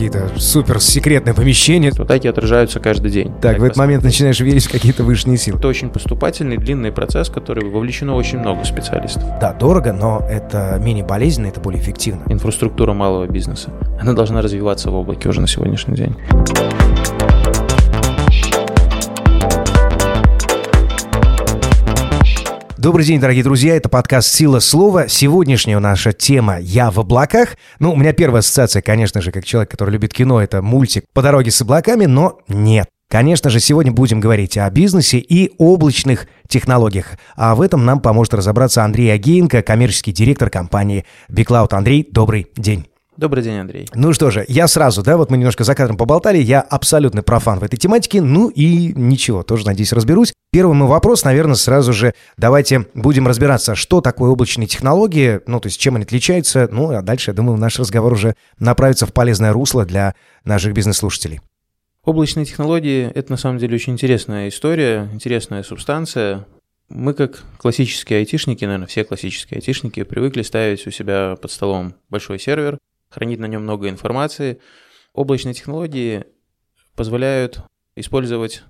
[0.00, 1.90] какие-то супер секретные помещения.
[1.90, 3.34] Атаки отражаются каждый день.
[3.42, 5.58] Так, в этот момент начинаешь верить в какие-то высшие силы.
[5.58, 9.22] Это очень поступательный, длинный процесс, в который вовлечено очень много специалистов.
[9.42, 12.22] Да, дорого, но это менее болезненно, это более эффективно.
[12.28, 16.16] Инфраструктура малого бизнеса, она должна развиваться в облаке уже на сегодняшний день.
[22.80, 25.06] Добрый день, дорогие друзья, это подкаст «Сила слова».
[25.06, 27.58] Сегодняшняя наша тема «Я в облаках».
[27.78, 31.20] Ну, у меня первая ассоциация, конечно же, как человек, который любит кино, это мультик «По
[31.20, 32.88] дороге с облаками», но нет.
[33.10, 37.18] Конечно же, сегодня будем говорить о бизнесе и облачных технологиях.
[37.36, 41.74] А в этом нам поможет разобраться Андрей Агеенко, коммерческий директор компании BigCloud.
[41.74, 42.86] Андрей, добрый день.
[43.20, 43.86] Добрый день, Андрей.
[43.94, 47.58] Ну что же, я сразу, да, вот мы немножко за кадром поболтали, я абсолютный профан
[47.58, 50.32] в этой тематике, ну и ничего, тоже, надеюсь, разберусь.
[50.50, 55.66] Первый мой вопрос, наверное, сразу же давайте будем разбираться, что такое облачные технологии, ну, то
[55.66, 59.52] есть чем они отличаются, ну, а дальше, я думаю, наш разговор уже направится в полезное
[59.52, 60.14] русло для
[60.46, 61.42] наших бизнес-слушателей.
[62.06, 66.46] Облачные технологии– это на самом деле очень интересная история, интересная субстанция.
[66.88, 72.38] Мы, как классические айтишники, наверное, все классические айтишники, привыкли ставить у себя под столом большой
[72.38, 72.78] сервер,
[73.10, 74.60] хранить на нем много информации.
[75.12, 76.24] Облачные технологии
[76.94, 77.62] позволяют
[77.96, 78.62] использовать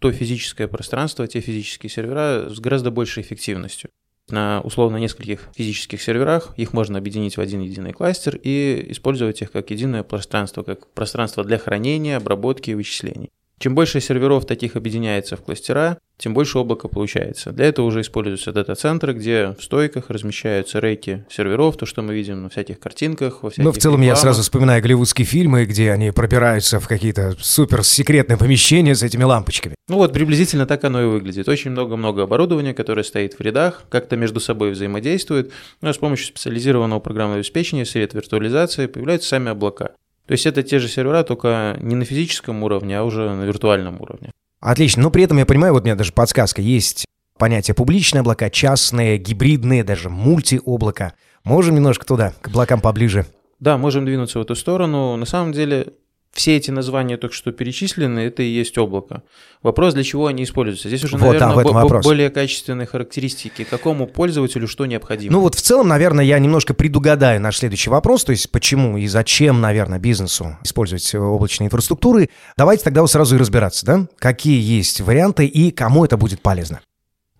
[0.00, 3.90] то физическое пространство, те физические сервера с гораздо большей эффективностью.
[4.28, 9.52] На условно нескольких физических серверах их можно объединить в один единый кластер и использовать их
[9.52, 13.30] как единое пространство, как пространство для хранения, обработки и вычислений.
[13.64, 17.50] Чем больше серверов таких объединяется в кластера, тем больше облака получается.
[17.50, 22.42] Для этого уже используются дата-центры, где в стойках размещаются рейки серверов, то, что мы видим
[22.42, 24.16] на всяких картинках, во всяких Ну, в целом рекламах.
[24.18, 29.76] я сразу вспоминаю голливудские фильмы, где они пробираются в какие-то супер-секретные помещения с этими лампочками.
[29.88, 31.48] Ну вот, приблизительно так оно и выглядит.
[31.48, 35.52] Очень много-много оборудования, которое стоит в рядах, как-то между собой взаимодействует.
[35.80, 39.92] Но с помощью специализированного программного обеспечения, сред виртуализации появляются сами облака.
[40.26, 44.00] То есть это те же сервера, только не на физическом уровне, а уже на виртуальном
[44.00, 44.30] уровне.
[44.60, 45.02] Отлично.
[45.02, 47.04] Но при этом я понимаю, вот у меня даже подсказка есть
[47.38, 51.14] понятие публичные облака, частные, гибридные, даже мультиоблака.
[51.44, 53.26] Можем немножко туда, к облакам поближе?
[53.60, 55.16] Да, можем двинуться в эту сторону.
[55.16, 55.88] На самом деле
[56.34, 59.22] все эти названия только что перечислены, это и есть облако.
[59.62, 60.88] Вопрос, для чего они используются.
[60.88, 65.32] Здесь уже, вот, наверное, да, бо- более качественные характеристики, какому пользователю что необходимо.
[65.32, 69.06] Ну вот в целом, наверное, я немножко предугадаю наш следующий вопрос, то есть почему и
[69.06, 72.28] зачем, наверное, бизнесу использовать облачные инфраструктуры.
[72.56, 74.06] Давайте тогда сразу и разбираться, да?
[74.18, 76.80] Какие есть варианты и кому это будет полезно.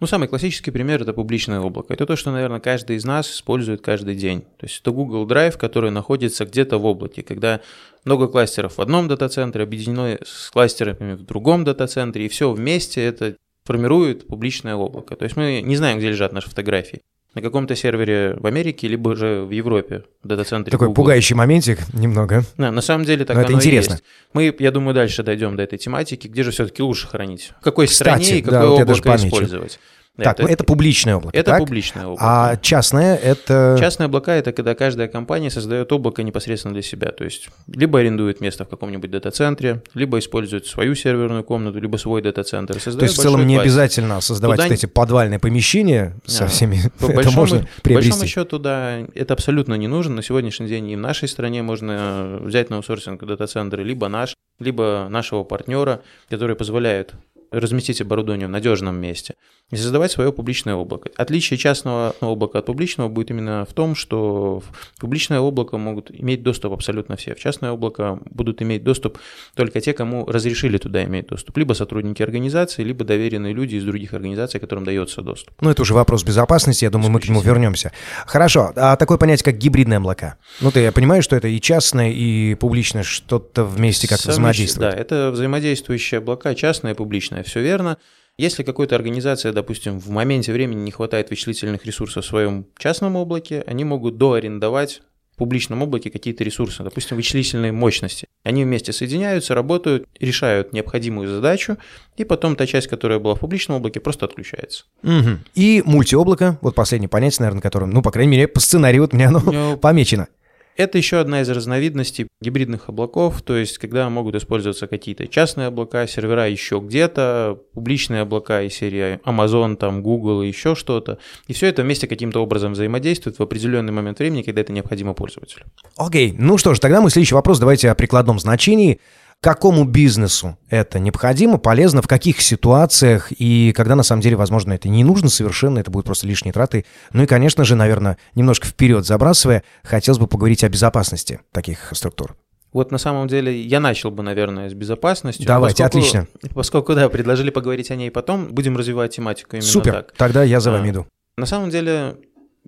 [0.05, 1.95] Ну, самый классический пример– это публичное облако.
[1.95, 4.43] Это то, что, наверное, каждый из нас использует каждый день.
[4.59, 7.23] То есть это Google Drive, который находится где-то в облаке.
[7.23, 7.63] Когда
[8.05, 13.37] много кластеров в одном дата-центре, объединено с кластерами в другом дата-центре, и все вместе это
[13.65, 15.17] формирует публичное облако.
[15.17, 17.01] То есть мы не знаем, где лежат наши фотографии
[17.35, 21.03] на каком-то сервере в Америке, либо же в Европе, в дата-центре Такой Google.
[21.03, 22.45] пугающий моментик немного.
[22.57, 23.93] Да, на самом деле так Но это оно интересно.
[23.93, 24.05] и есть.
[24.33, 27.87] Мы, я думаю, дальше дойдем до этой тематики, где же все-таки лучше хранить, в какой
[27.87, 29.27] Кстати, стране и да, какое вот облако помечу.
[29.27, 29.79] использовать.
[30.17, 31.37] Так, это, это публичное облако.
[31.37, 31.59] Это так?
[31.59, 32.23] публичное облако.
[32.25, 33.77] А частное это.
[33.81, 37.11] Частные облака это когда каждая компания создает облако непосредственно для себя.
[37.11, 42.23] То есть либо арендует место в каком-нибудь дата-центре, либо использует свою серверную комнату, либо свой
[42.23, 42.81] дата-центр.
[42.81, 44.69] То есть в целом не обязательно создавать Туда...
[44.69, 46.79] вот эти подвальные помещения со А, всеми.
[47.01, 48.11] По это большому, можно по приобрести.
[48.11, 50.15] большому счету, да, это абсолютно не нужно.
[50.17, 55.09] На сегодняшний день и в нашей стране можно взять на аутсорсинг дата-центры либо наш, либо
[55.11, 57.15] нашего партнера, которые позволяют
[57.61, 59.35] разместить оборудование в надежном месте
[59.71, 61.11] и создавать свое публичное облако.
[61.17, 66.43] Отличие частного облака от публичного будет именно в том, что в публичное облако могут иметь
[66.43, 67.35] доступ абсолютно все.
[67.35, 69.19] В частное облако будут иметь доступ
[69.55, 71.57] только те, кому разрешили туда иметь доступ.
[71.57, 75.55] Либо сотрудники организации, либо доверенные люди из других организаций, которым дается доступ.
[75.61, 77.93] Ну, это уже вопрос безопасности, я думаю, мы к нему вернемся.
[78.27, 80.37] Хорошо, а такое понятие, как гибридные облака?
[80.61, 84.91] Ну, ты я понимаю, что это и частное, и публичное что-то вместе как-то взаимодействует.
[84.91, 87.99] Да, это взаимодействующие облака, частное и публичное, все верно.
[88.37, 93.63] Если какой-то организация, допустим, в моменте времени не хватает вычислительных ресурсов в своем частном облаке,
[93.67, 95.03] они могут доарендовать
[95.35, 98.29] в публичном облаке какие-то ресурсы, допустим, вычислительные мощности.
[98.45, 101.77] Они вместе соединяются, работают, решают необходимую задачу,
[102.17, 104.85] и потом та часть, которая была в публичном облаке, просто отключается.
[105.03, 105.41] Мгм.
[105.55, 109.27] И мультиоблако, вот последнее понятие, наверное, которым, ну, по крайней мере, по сценарию вот мне
[109.27, 110.29] оно помечено.
[110.77, 116.07] Это еще одна из разновидностей гибридных облаков, то есть когда могут использоваться какие-то частные облака,
[116.07, 121.19] сервера еще где-то, публичные облака из серии Amazon, там, Google и еще что-то.
[121.47, 125.65] И все это вместе каким-то образом взаимодействует в определенный момент времени, когда это необходимо пользователю.
[125.97, 129.01] Окей, ну что ж, тогда мой следующий вопрос давайте о прикладном значении.
[129.45, 134.89] Какому бизнесу это необходимо, полезно, в каких ситуациях и когда на самом деле, возможно, это
[134.89, 136.87] не нужно совершенно, это будет просто лишние траты.
[137.13, 142.37] Ну и, конечно же, наверное, немножко вперед забрасывая, хотелось бы поговорить о безопасности таких структур.
[142.73, 145.45] Вот на самом деле я начал бы, наверное, с безопасности.
[145.45, 146.27] Давайте, поскольку, отлично.
[146.55, 150.13] Поскольку, да, предложили поговорить о ней потом, будем развивать тематику именно Супер, так.
[150.17, 151.07] тогда я за вами а, иду.
[151.37, 152.17] На самом деле,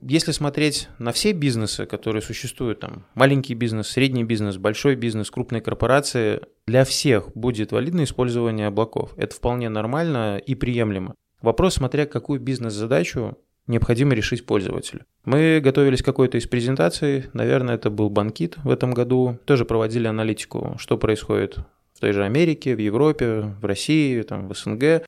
[0.00, 5.62] если смотреть на все бизнесы, которые существуют, там, маленький бизнес, средний бизнес, большой бизнес, крупные
[5.62, 9.12] корпорации, для всех будет валидно использование облаков.
[9.16, 11.14] Это вполне нормально и приемлемо.
[11.40, 15.04] Вопрос, смотря какую бизнес-задачу необходимо решить пользователю.
[15.25, 20.06] Мы готовились к какой-то из презентаций, наверное, это был банкит в этом году, тоже проводили
[20.06, 21.58] аналитику, что происходит
[21.94, 25.06] в той же Америке, в Европе, в России, там, в СНГ,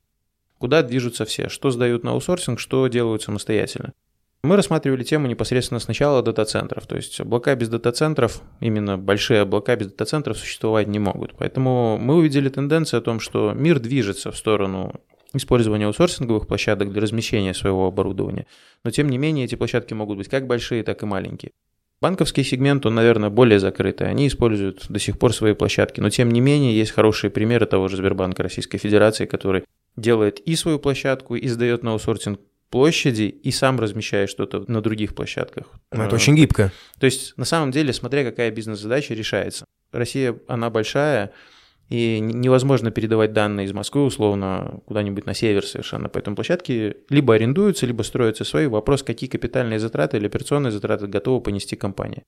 [0.57, 3.93] куда движутся все, что сдают на аутсорсинг, что делают самостоятельно.
[4.41, 9.87] Мы рассматривали тему непосредственно сначала дата-центров, то есть облака без дата-центров, именно большие облака без
[9.87, 11.35] дата-центров существовать не могут.
[11.37, 14.93] Поэтому мы увидели тенденцию о том, что мир движется в сторону
[15.33, 18.45] использования аутсорсинговых площадок для размещения своего оборудования.
[18.85, 21.51] Но тем не менее эти площадки могут быть как большие, так и маленькие.
[22.01, 24.09] Банковский сегмент, он, наверное, более закрытый.
[24.09, 25.99] Они используют до сих пор свои площадки.
[25.99, 29.65] Но тем не менее есть хорошие примеры того же Сбербанка Российской Федерации, который
[29.97, 32.39] делает и свою площадку, и сдает на аутсорсинг
[32.69, 35.67] площади и сам размещаешь что-то на других площадках.
[35.91, 36.71] Ну, это очень гибко.
[36.99, 39.65] То есть, на самом деле, смотря какая бизнес-задача решается.
[39.91, 41.33] Россия, она большая,
[41.89, 46.07] и невозможно передавать данные из Москвы условно куда-нибудь на север совершенно.
[46.07, 48.67] Поэтому площадки либо арендуются, либо строятся свои.
[48.67, 52.23] Вопрос, какие капитальные затраты или операционные затраты готова понести компания.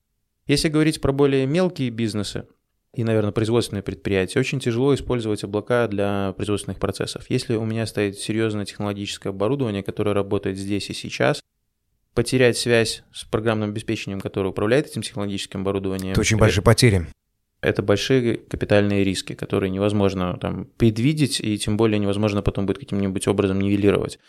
[0.48, 2.48] Если говорить про более мелкие бизнесы,
[2.94, 7.26] и, наверное, производственные предприятия, очень тяжело использовать облака для производственных процессов.
[7.30, 11.42] Если у меня стоит серьезное технологическое оборудование, которое работает здесь и сейчас,
[12.14, 16.12] потерять связь с программным обеспечением, которое управляет этим технологическим оборудованием.
[16.12, 17.08] Это очень большие потери.
[17.62, 23.28] Это большие капитальные риски, которые невозможно там предвидеть, и тем более невозможно потом будет каким-нибудь
[23.28, 24.20] образом нивелировать.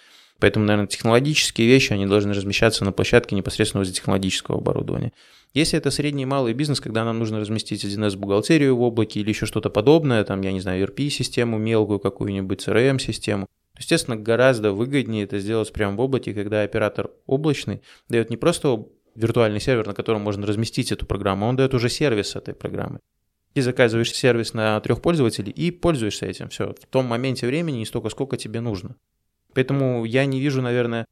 [0.42, 5.12] Поэтому, наверное, технологические вещи, они должны размещаться на площадке непосредственно возле технологического оборудования.
[5.54, 9.46] Если это средний и малый бизнес, когда нам нужно разместить 1С-бухгалтерию в облаке или еще
[9.46, 13.46] что-то подобное, там, я не знаю, ERP-систему мелкую какую-нибудь, CRM-систему,
[13.78, 18.84] естественно, гораздо выгоднее это сделать прямо в облаке, когда оператор облачный дает не просто
[19.14, 22.98] виртуальный сервер, на котором можно разместить эту программу, он дает уже сервис этой программы.
[23.54, 26.48] Ты заказываешь сервис на трех пользователей и пользуешься этим.
[26.48, 28.96] Все, в том моменте времени и столько, сколько тебе нужно.
[29.54, 31.06] Поэтому я не вижу, наверное,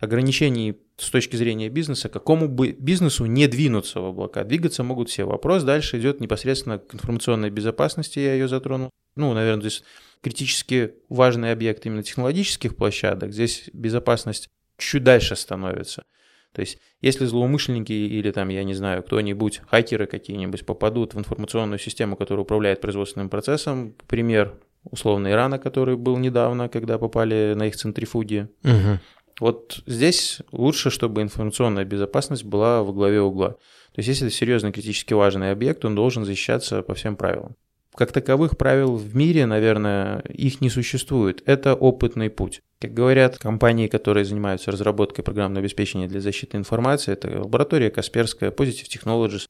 [0.00, 4.44] ограничений с точки зрения бизнеса, какому бы бизнесу не двинуться в облака.
[4.44, 5.24] Двигаться могут все.
[5.24, 8.90] Вопрос дальше идет непосредственно к информационной безопасности, я ее затронул.
[9.14, 9.84] Ну, наверное, здесь
[10.20, 13.32] критически важный объект именно технологических площадок.
[13.32, 16.04] Здесь безопасность чуть дальше становится.
[16.52, 21.78] То есть, если злоумышленники или там, я не знаю, кто-нибудь, хакеры какие-нибудь попадут в информационную
[21.78, 27.76] систему, которая управляет производственным процессом, пример условно Ирана, который был недавно, когда попали на их
[27.76, 28.48] центрифуги.
[28.64, 28.98] Угу.
[29.40, 33.50] Вот здесь лучше, чтобы информационная безопасность была во главе угла.
[33.50, 37.56] То есть, если это серьезный критически важный объект, он должен защищаться по всем правилам.
[37.94, 41.42] Как таковых правил в мире, наверное, их не существует.
[41.46, 42.62] Это опытный путь.
[42.80, 48.86] Как говорят компании, которые занимаются разработкой программного обеспечения для защиты информации, это лаборатория Касперская, Positive
[48.88, 49.46] Technologies.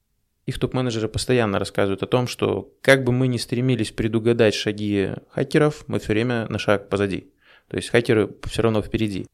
[0.48, 5.84] Их топ-менеджеры постоянно рассказывают о том, что как бы мы ни стремились предугадать шаги хакеров,
[5.88, 7.30] мы все время на шаг позади.
[7.68, 9.26] То есть хакеры все равно впереди.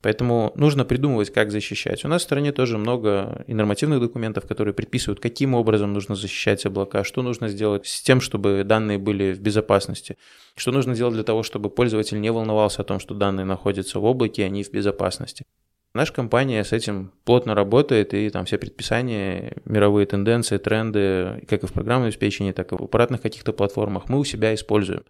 [0.00, 2.04] Поэтому нужно придумывать, как защищать.
[2.04, 6.64] У нас в стране тоже много и нормативных документов, которые предписывают, каким образом нужно защищать
[6.64, 10.18] облака, что нужно сделать с тем, чтобы данные были в безопасности,
[10.54, 14.04] что нужно делать для того, чтобы пользователь не волновался о том, что данные находятся в
[14.04, 15.46] облаке, а они в безопасности.
[15.92, 21.66] Наша компания с этим плотно работает, и там все предписания, мировые тенденции, тренды, как и
[21.66, 25.02] в программном обеспечении, так и в аппаратных каких-то платформах мы у себя используем.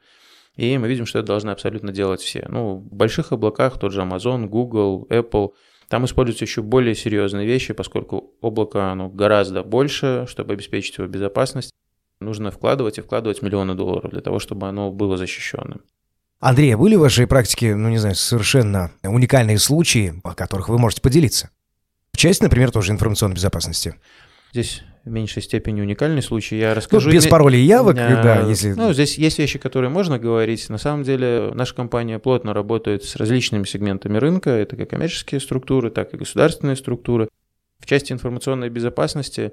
[0.56, 2.46] И мы видим, что это должны абсолютно делать все.
[2.49, 5.50] Ну, в больших облаках тот же Amazon, Google, Apple,
[5.88, 11.72] там используются еще более серьезные вещи, поскольку облако оно гораздо больше, чтобы обеспечить его безопасность.
[12.20, 15.82] Нужно вкладывать и вкладывать миллионы долларов для того, чтобы оно было защищенным.
[16.40, 20.78] Андрей, а были в вашей практике, ну не знаю, совершенно уникальные случаи, о которых вы
[20.78, 21.50] можете поделиться?
[22.12, 23.94] В части, например, тоже информационной безопасности.
[24.52, 26.56] Здесь в меньшей степени уникальный случай.
[26.59, 27.09] Я расскажу.
[27.09, 28.73] Ну, без паролей явок, а, да, если.
[28.73, 30.68] Ну, здесь есть вещи, которые можно говорить.
[30.70, 34.50] На самом деле, наша компания плотно работает с различными сегментами рынка.
[34.50, 37.28] Это как коммерческие структуры, так и государственные структуры.
[37.78, 39.52] В части информационной безопасности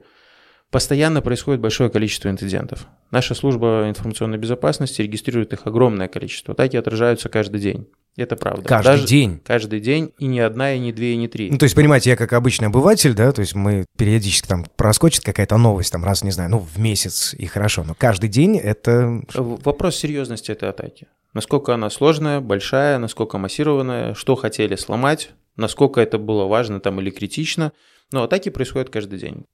[0.72, 2.88] постоянно происходит большое количество инцидентов.
[3.12, 6.54] Наша служба информационной безопасности регистрирует их огромное количество.
[6.54, 7.88] Атаки отражаются каждый день.
[8.18, 8.64] Это правда.
[8.64, 9.40] Каждый Даже день.
[9.46, 11.52] Каждый день, и не одна, и не две, и не три.
[11.52, 15.24] Ну, то есть, понимаете, я как обычный обыватель, да, то есть мы периодически там проскочит
[15.24, 19.22] какая-то новость, там раз, не знаю, ну, в месяц, и хорошо, но каждый день это...
[19.36, 21.08] Вопрос серьезности этой атаки.
[21.36, 27.12] Насколько она сложная, большая, насколько массированная, что хотели сломать, насколько это было важно там или
[27.12, 27.72] критично.
[28.12, 29.46] Но атаки происходят каждый день.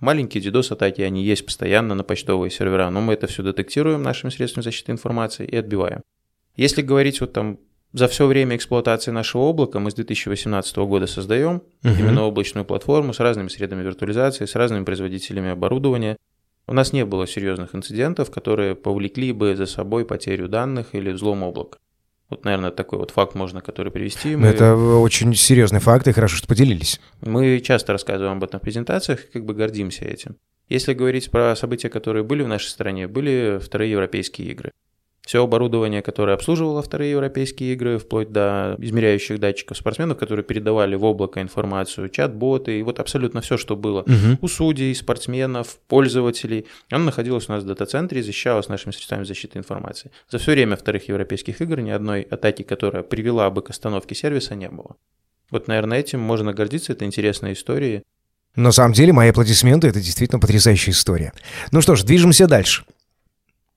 [0.00, 4.62] Маленькие DDoS-атаки, они есть постоянно на почтовые сервера, но мы это все детектируем нашими средствами
[4.62, 6.02] защиты информации и отбиваем.
[6.54, 7.58] Если говорить вот там
[7.92, 13.12] за все время эксплуатации нашего облака мы с 2018 года создаем uh именно облачную платформу
[13.12, 16.16] с разными средами виртуализации, с разными производителями оборудования.
[16.66, 21.42] У нас не было серьезных инцидентов, которые повлекли бы за собой потерю данных или взлом
[21.42, 21.78] облака.
[22.30, 24.36] Вот, наверное, такой вот факт можно, который привести.
[24.36, 24.48] Мы...
[24.48, 27.00] Это очень серьезный факт, и хорошо, что поделились.
[27.22, 30.36] Мы часто рассказываем об этом в презентациях и как бы гордимся этим.
[30.68, 34.72] Если говорить про события, которые были в нашей стране, были вторые европейские игры.
[35.28, 41.04] Все оборудование, которое обслуживало вторые европейские игры, вплоть до измеряющих датчиков спортсменов, которые передавали в
[41.04, 44.38] облако информацию, чат-боты, и вот абсолютно все, что было угу.
[44.40, 49.58] у судей, спортсменов, пользователей, оно находилось у нас в дата-центре и защищалось нашими средствами защиты
[49.58, 50.12] информации.
[50.30, 54.54] За все время вторых европейских игр ни одной атаки, которая привела бы к остановке сервиса,
[54.54, 54.96] не было.
[55.50, 58.02] Вот, наверное, этим можно гордиться, это интересная история.
[58.56, 61.34] На самом деле, мои аплодисменты— это действительно потрясающая история.
[61.70, 62.84] Ну что ж, движемся дальше.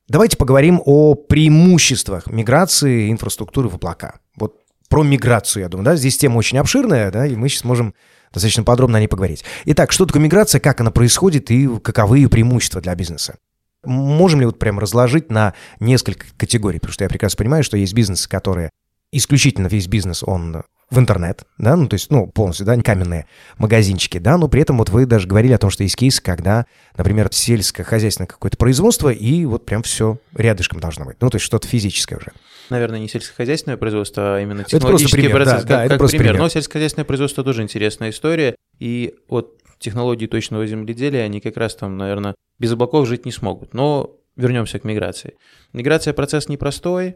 [0.08, 4.20] Давайте поговорим о преимуществах миграции инфраструктуры в облака.
[4.36, 4.58] Вот
[4.90, 7.94] про миграцию, я думаю, да, здесь тема очень обширная, да, и мы сейчас можем
[8.34, 9.46] достаточно подробно о ней поговорить.
[9.66, 13.38] Итак, что такое миграция, как она происходит и каковы ее преимущества для бизнеса?
[13.84, 16.80] Можем ли вот прям разложить на несколько категорий?
[16.80, 18.70] Потому что я прекрасно понимаю, что есть бизнесы, которые
[19.12, 23.26] исключительно весь бизнес, он в интернет, да, ну, то есть, ну, полностью, да, каменные
[23.58, 26.66] магазинчики, да, но при этом вот вы даже говорили о том, что есть кейс, когда,
[26.98, 31.66] например, сельскохозяйственное какое-то производство, и вот прям все рядышком должно быть, ну, то есть что-то
[31.68, 32.34] физическое уже.
[32.70, 36.18] Наверное, не сельскохозяйственное производство, а именно технологический это процесс, да, как, да, это как просто
[36.18, 36.34] пример.
[36.34, 36.44] пример.
[36.44, 41.98] Но сельскохозяйственное производство тоже интересная история, и от технологий точного земледелия они как раз там,
[41.98, 43.74] наверное, без облаков жить не смогут.
[43.74, 45.36] Но вернемся к миграции.
[45.74, 47.16] Миграция процесс непростой,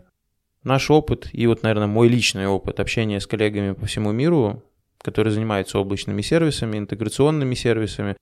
[0.65, 4.63] Наш опыт и вот, наверное, мой личный опыт общения с коллегами по всему миру,
[4.97, 8.17] которые занимаются облачными сервисами, интеграционными сервисами,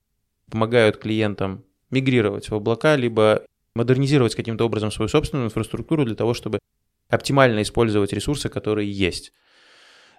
[0.50, 3.42] помогают клиентам мигрировать в облака, либо
[3.74, 6.58] модернизировать каким-то образом свою собственную инфраструктуру для того, чтобы
[7.08, 9.32] оптимально использовать ресурсы, которые есть.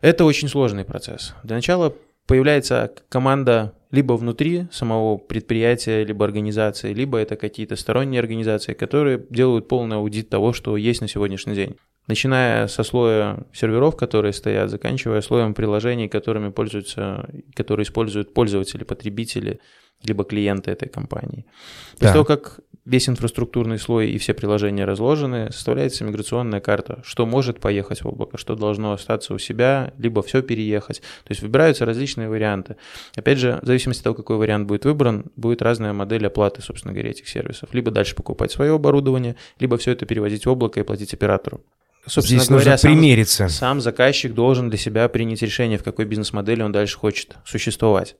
[0.01, 1.35] Это очень сложный процесс.
[1.43, 1.93] Для начала
[2.25, 9.67] появляется команда либо внутри самого предприятия, либо организации, либо это какие-то сторонние организации, которые делают
[9.67, 11.77] полный аудит того, что есть на сегодняшний день
[12.07, 19.59] начиная со слоя серверов, которые стоят, заканчивая слоем приложений, которыми пользуются, которые используют пользователи, потребители,
[20.03, 21.45] либо клиенты этой компании.
[21.93, 22.13] После да.
[22.13, 28.03] того, как весь инфраструктурный слой и все приложения разложены, составляется миграционная карта, что может поехать
[28.03, 30.99] в облако, что должно остаться у себя, либо все переехать.
[31.23, 32.77] То есть выбираются различные варианты.
[33.15, 36.93] Опять же, в зависимости от того, какой вариант будет выбран, будет разная модель оплаты, собственно
[36.93, 37.73] говоря, этих сервисов.
[37.73, 41.61] Либо дальше покупать свое оборудование, либо все это перевозить в облако и платить оператору.
[42.07, 43.49] Собственно Здесь говоря, нужно сам, примериться.
[43.49, 48.15] Сам заказчик должен для себя принять решение, в какой бизнес-модели он дальше хочет существовать.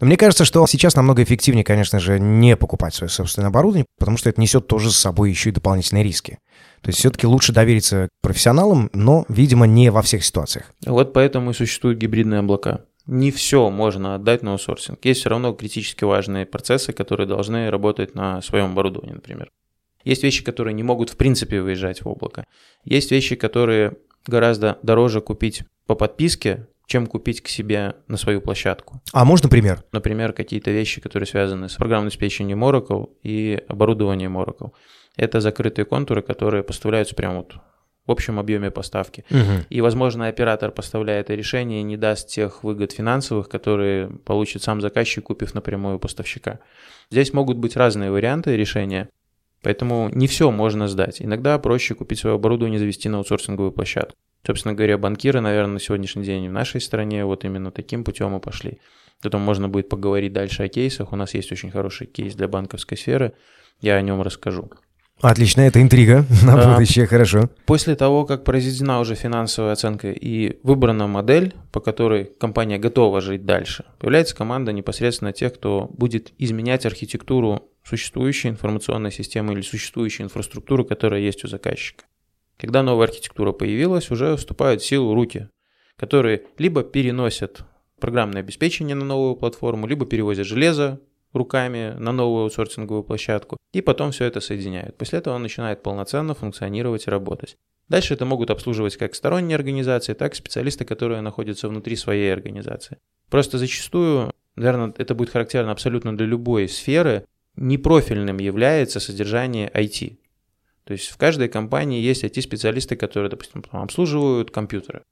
[0.00, 4.16] Но мне кажется, что сейчас намного эффективнее, конечно же, не покупать свое собственное оборудование, потому
[4.16, 6.38] что это несет тоже с собой еще и дополнительные риски.
[6.80, 10.72] То есть все-таки лучше довериться профессионалам, но, видимо, не во всех ситуациях.
[10.84, 12.82] Вот поэтому и существуют гибридные облака.
[13.06, 15.04] Не все можно отдать на аутсорсинг.
[15.04, 19.50] Есть все равно критически важные процессы, которые должны работать на своем оборудовании, например.
[20.04, 22.46] Есть вещи, которые не могут в принципе выезжать в облако.
[22.84, 23.96] Есть вещи, которые
[24.26, 29.00] гораздо дороже купить по подписке, чем купить к себе на свою площадку.
[29.12, 29.82] А можно пример?
[29.92, 34.72] Например, какие-то вещи, которые связаны с программным обеспечением Oracle и оборудованием Oracle.
[35.16, 37.54] Это закрытые контуры, которые поставляются прямо вот
[38.06, 39.24] в общем объеме поставки.
[39.30, 39.66] Угу.
[39.70, 45.24] И, возможно, оператор, поставляя это решение, не даст тех выгод финансовых, которые получит сам заказчик,
[45.24, 46.60] купив напрямую поставщика.
[47.10, 49.08] Здесь могут быть разные варианты решения.
[49.62, 51.22] Поэтому не все можно сдать.
[51.22, 54.14] Иногда проще купить свое оборудование и завести на аутсорсинговую площадку.
[54.46, 58.40] Собственно говоря, банкиры, наверное, на сегодняшний день в нашей стране вот именно таким путем и
[58.40, 58.78] пошли.
[59.22, 61.12] Потом можно будет поговорить дальше о кейсах.
[61.12, 63.32] У нас есть очень хороший кейс для банковской сферы.
[63.80, 64.70] Я о нем расскажу.
[65.20, 67.48] Отлично, это интрига на а, будущее, хорошо.
[67.64, 73.46] После того, как произведена уже финансовая оценка и выбрана модель, по которой компания готова жить
[73.46, 80.84] дальше, появляется команда непосредственно тех, кто будет изменять архитектуру существующей информационной системы или существующей инфраструктуры,
[80.84, 82.04] которая есть у заказчика.
[82.58, 85.48] Когда новая архитектура появилась, уже вступают в силу руки,
[85.96, 87.64] которые либо переносят
[88.00, 91.00] программное обеспечение на новую платформу, либо перевозят железо
[91.32, 94.96] руками на новую аутсорсинговую площадку, и потом все это соединяют.
[94.96, 97.56] После этого он начинает полноценно функционировать и работать.
[97.88, 102.98] Дальше это могут обслуживать как сторонние организации, так и специалисты, которые находятся внутри своей организации.
[103.28, 110.18] Просто зачастую, наверное, это будет характерно абсолютно для любой сферы, непрофильным является содержание IT.
[110.84, 115.02] То есть в каждой компании есть IT-специалисты, которые, допустим, обслуживают компьютеры.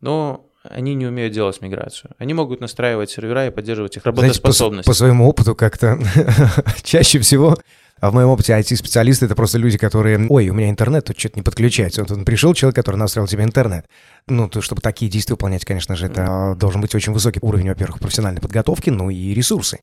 [0.00, 2.12] Но они не умеют делать миграцию.
[2.18, 4.84] Они могут настраивать сервера и поддерживать их работоспособность.
[4.84, 5.98] Знаете, по, по своему опыту как-то
[6.82, 7.56] чаще всего
[8.00, 10.26] а в моем опыте IT-специалисты— это просто люди, которые...
[10.28, 12.02] Ой, у меня интернет тут что-то не подключается.
[12.02, 13.86] Вот он пришел человек, который настроил тебе интернет.
[14.26, 18.00] Ну, то, чтобы такие действия выполнять, конечно же, это должен быть очень высокий уровень, во-первых,
[18.00, 19.80] профессиональной подготовки, ну и ресурсы.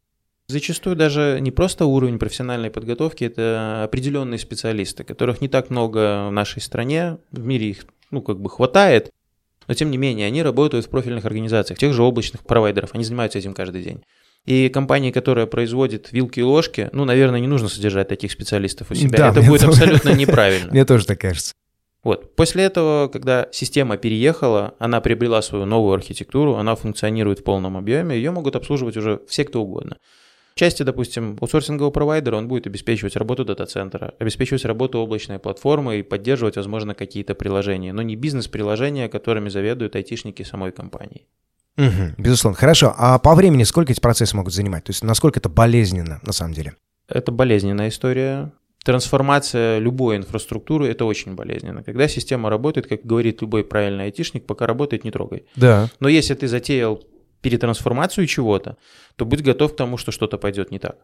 [0.48, 6.32] Зачастую даже не просто уровень профессиональной подготовки, это определенные специалисты, которых не так много в
[6.32, 9.12] нашей стране, в мире их, ну, как бы хватает,
[9.68, 13.40] но тем не менее они работают в профильных организациях, тех же облачных провайдеров, они занимаются
[13.40, 14.04] этим каждый день.
[14.46, 18.96] И компании, которая производит вилки и ложки, ну, наверное, не нужно содержать таких специалистов у
[18.96, 19.18] себя.
[19.18, 19.84] Да, Это будет тоже...
[19.84, 20.72] абсолютно неправильно.
[20.72, 21.54] Мне тоже так кажется.
[22.04, 22.36] Вот.
[22.36, 28.16] После этого, когда система переехала, она приобрела свою новую архитектуру, она функционирует в полном объеме,
[28.16, 29.98] ее могут обслуживать уже все, кто угодно.
[30.56, 36.58] Части, допустим, аутсорсингового провайдера он будет обеспечивать работу дата-центра, обеспечивать работу облачной платформы и поддерживать,
[36.58, 41.26] возможно, какие-то приложения, но не бизнес-приложения, которыми заведуют айтишники самой компании.
[41.78, 42.58] Угу, безусловно.
[42.58, 42.94] Хорошо.
[42.98, 44.84] А по времени сколько эти процессы могут занимать?
[44.84, 46.76] То есть насколько это болезненно на самом деле?
[47.08, 48.52] Это болезненная история.
[48.84, 51.84] Трансформация любой инфраструктуры– это очень болезненно.
[51.84, 55.46] Когда система работает, как говорит любой правильный айтишник, пока работает, не трогай.
[55.56, 55.88] Да.
[56.00, 57.04] Но если ты затеял
[57.42, 58.78] перетрансформацию чего-то,
[59.16, 60.98] то будь готов к тому, что что-то пойдет не так.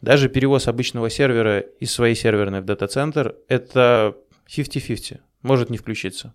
[0.00, 4.16] Даже перевоз обычного сервера из своей серверной в дата-центр– это
[4.48, 6.34] 50-50, может не включиться.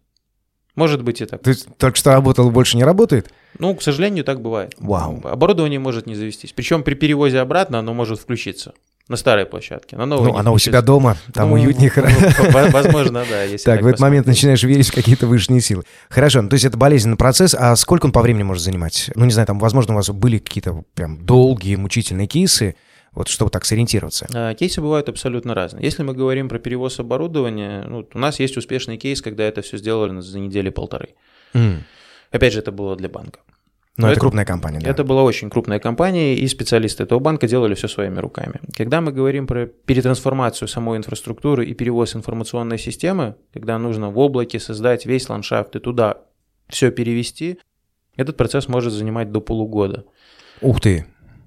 [0.76, 1.42] Может быть и так.
[1.42, 3.34] Ты только что работал, больше не работает?
[3.58, 4.76] Ну, к сожалению, так бывает.
[4.78, 5.20] Вау.
[5.24, 6.54] Оборудование может не завестись.
[6.54, 8.76] Причем при перевозе обратно оно может включиться.
[9.10, 10.32] На старой площадке, на новой.
[10.32, 11.92] Ну, она у себя дома, там ну, уютнее.
[11.96, 13.44] Ну, возможно, да.
[13.44, 15.84] Если так, так, в этот момент начинаешь верить в какие-то высшие силы.
[16.10, 19.10] Хорошо, ну, то есть это болезненный процесс, а сколько он по времени может занимать?
[19.16, 22.76] Ну, не знаю, там, возможно, у вас были какие-то прям долгие, мучительные кейсы,
[23.14, 24.28] вот чтобы так сориентироваться.
[24.34, 25.84] А, кейсы бывают абсолютно разные.
[25.84, 29.78] Если мы говорим про перевоз оборудования, ну, у нас есть успешный кейс, когда это все
[29.78, 31.16] сделали за недели-полторы.
[31.54, 31.80] Mm.
[32.32, 33.40] Опять же, это было для банка.
[33.98, 34.90] Но, это, это крупная компания, да.
[34.90, 38.60] Это была очень крупная компания, и специалисты этого банка делали все своими руками.
[38.76, 44.60] Когда мы говорим про перетрансформацию самой инфраструктуры и перевоз информационной системы, когда нужно в облаке
[44.60, 46.20] создать весь ландшафт и туда
[46.70, 47.60] все перевести,
[48.16, 50.06] этот процесс может занимать до полугода.
[50.62, 51.06] Ух ты!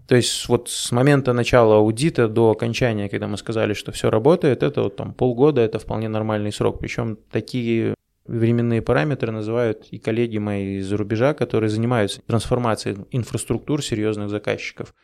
[0.08, 4.64] То есть вот с момента начала аудита до окончания, когда мы сказали, что все работает,
[4.64, 6.80] это вот там полгода, это вполне нормальный срок.
[6.80, 7.94] Причем такие
[8.30, 14.94] временные параметры называют и коллеги мои из-за рубежа, которые занимаются трансформацией инфраструктур серьезных заказчиков.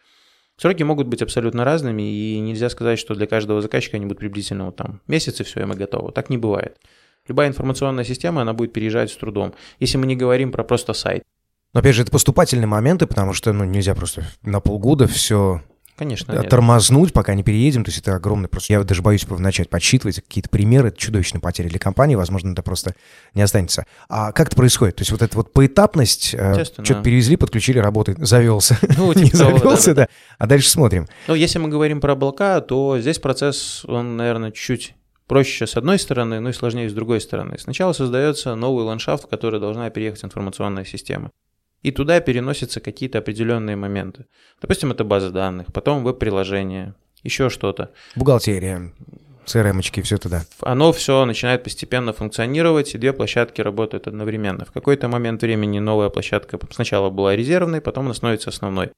[0.57, 4.67] Сроки могут быть абсолютно разными, и нельзя сказать, что для каждого заказчика они будут приблизительно
[4.67, 6.13] вот там месяц и все, и мы готовы.
[6.13, 6.79] Так не бывает.
[7.29, 9.53] Любая информационная система, она будет переезжать с трудом.
[9.81, 11.25] Если мы не говорим про просто сайт.
[11.75, 15.63] Но опять же, это поступательные моменты, потому что ну, нельзя просто на полгода все
[15.97, 16.33] Конечно.
[16.33, 16.49] Нет.
[16.49, 17.83] Тормознуть, пока не переедем.
[17.83, 18.73] То есть это огромный просто...
[18.73, 20.89] Я даже боюсь начать подсчитывать какие-то примеры.
[20.89, 22.15] Это чудовищные потери для компании.
[22.15, 22.95] Возможно, это просто
[23.35, 23.87] не останется.
[24.09, 24.97] А как это происходит?
[24.97, 28.79] То есть вот эта вот поэтапность, э, что-то перевезли, подключили, работает, завелся.
[28.97, 30.09] Ну, типа не завелся, да, да.
[30.39, 31.09] А дальше смотрим.
[31.29, 34.95] Ну, если мы говорим про облака, то здесь процесс, он, наверное, чуть
[35.27, 37.59] проще с одной стороны, но и сложнее с другой стороны.
[37.59, 41.31] Сначала создается новый ландшафт, в который должна переехать информационная система
[41.87, 44.27] и туда переносятся какие-то определенные моменты.
[44.61, 47.93] Допустим, это база данных, потом веб-приложение, еще что-то.
[48.17, 48.93] Бухгалтерия,
[49.47, 50.45] CRM-очки, все туда.
[50.63, 54.65] Оно все начинает постепенно функционировать, и две площадки работают одновременно.
[54.65, 58.91] В какой-то момент времени новая площадка сначала была резервной, потом она становится основной.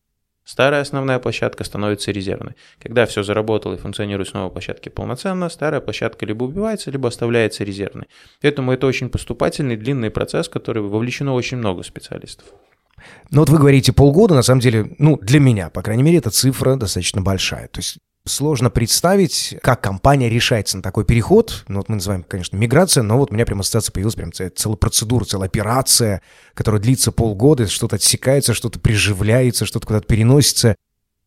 [0.46, 2.54] Старая основная площадка становится резервной.
[2.80, 7.64] Когда все заработало и функционирует с новой площадки полноценно, старая площадка либо убивается, либо оставляется
[7.64, 8.06] резервной.
[8.40, 12.46] Поэтому это очень поступательный, длинный процесс, в который вовлечено очень много специалистов.
[13.30, 16.30] Ну вот вы говорите полгода, на самом деле, ну для меня, по крайней мере, эта
[16.30, 17.68] цифра достаточно большая.
[17.68, 21.64] То есть сложно представить, как компания решается на такой переход.
[21.68, 24.76] Ну, вот мы называем, конечно, миграция, но вот у меня прям ассоциация появилась, прям целая
[24.76, 26.22] процедура, целая операция,
[26.54, 30.76] которая длится полгода, что-то отсекается, что-то приживляется, что-то куда-то переносится.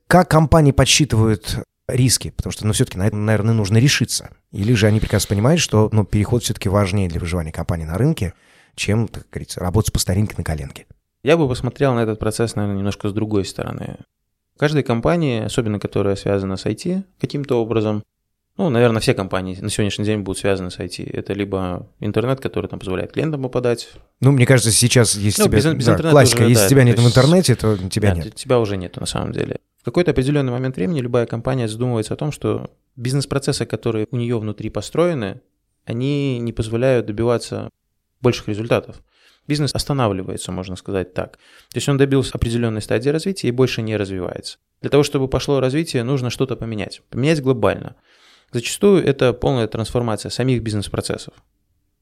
[0.08, 2.30] Как компании подсчитывают риски?
[2.32, 4.30] Потому что, ну, все-таки на это, наверное, нужно решиться.
[4.52, 8.34] Или же они прекрасно понимают, что, ну, переход все-таки важнее для выживания компании на рынке,
[8.76, 10.86] чем, так говорится, работать по старинке на коленке.
[11.24, 13.98] Я бы посмотрел на этот процесс, наверное, немножко с другой стороны.
[14.56, 18.04] В каждой компании, особенно которая связана с IT каким-то образом,
[18.58, 21.10] ну, наверное, все компании на сегодняшний день будут связаны с IT.
[21.14, 23.90] Это либо интернет, который там позволяет клиентам попадать.
[24.20, 25.58] Ну, мне кажется, сейчас, если ну, тебя...
[25.58, 28.26] Без, без да, классика, уже, если да, тебя нет в интернете, то тебя нет.
[28.26, 28.36] нет.
[28.36, 29.60] Тебя уже нет, на самом деле.
[29.78, 34.38] В какой-то определенный момент времени любая компания задумывается о том, что бизнес-процессы, которые у нее
[34.38, 35.42] внутри построены,
[35.86, 37.70] они не позволяют добиваться
[38.22, 39.02] больших результатов
[39.48, 41.38] бизнес останавливается, можно сказать так.
[41.38, 44.58] То есть он добился определенной стадии развития и больше не развивается.
[44.82, 47.02] Для того, чтобы пошло развитие, нужно что-то поменять.
[47.10, 47.96] Поменять глобально.
[48.52, 51.34] Зачастую это полная трансформация самих бизнес-процессов.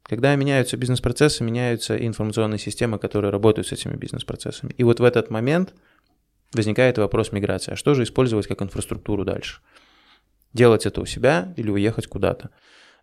[0.04, 4.74] Когда меняются бизнес-процессы, меняются и информационные системы, которые работают с этими бизнес-процессами.
[4.76, 5.76] И вот в этот момент
[6.54, 7.74] возникает вопрос миграции.
[7.74, 9.62] А что же использовать как инфраструктуру дальше?
[10.54, 12.50] Делать это у себя или уехать куда-то?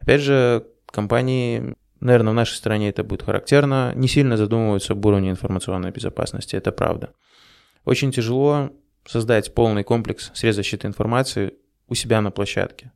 [0.01, 5.31] Опять же, компании, наверное, в нашей стране это будет характерно, не сильно задумываются об уровне
[5.31, 7.11] информационной безопасности, это правда.
[7.85, 8.71] Очень тяжело
[9.05, 11.55] создать полный комплекс средств защиты информации
[11.89, 12.93] у себя на площадке.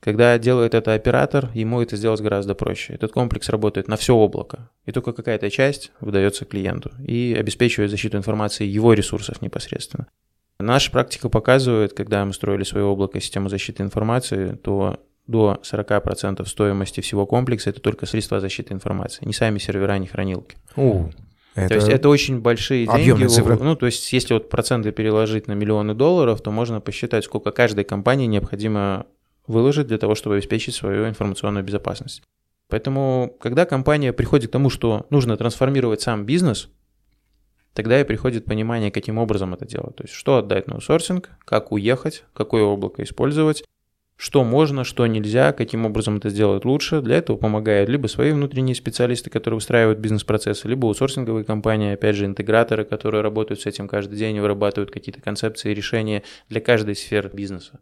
[0.00, 2.94] Когда делает это оператор, ему это сделать гораздо проще.
[2.94, 8.16] Этот комплекс работает на все облако, и только какая-то часть выдается клиенту и обеспечивает защиту
[8.16, 10.06] информации его ресурсов непосредственно.
[10.58, 17.00] Наша практика показывает, когда мы строили свое облако систему защиты информации, то до 40% стоимости
[17.00, 20.56] всего комплекса это только средства защиты информации, не сами сервера, не хранилки.
[20.76, 21.08] О,
[21.54, 23.26] это то есть это очень большие деньги.
[23.26, 23.56] Цифры.
[23.60, 27.84] Ну, то есть если вот проценты переложить на миллионы долларов, то можно посчитать, сколько каждой
[27.84, 29.06] компании необходимо
[29.46, 32.22] выложить для того, чтобы обеспечить свою информационную безопасность.
[32.68, 36.68] Поэтому, когда компания приходит к тому, что нужно трансформировать сам бизнес,
[37.74, 39.96] тогда и приходит понимание, каким образом это делать.
[39.96, 43.64] То есть, что отдать на аутсорсинг, как уехать, какое облако использовать,
[44.20, 47.00] что можно, что нельзя, каким образом это сделать лучше.
[47.00, 52.26] Для этого помогают либо свои внутренние специалисты, которые устраивают бизнес-процессы, либо аутсорсинговые компании, опять же,
[52.26, 56.96] интеграторы, которые работают с этим каждый день и вырабатывают какие-то концепции и решения для каждой
[56.96, 57.80] сферы бизнеса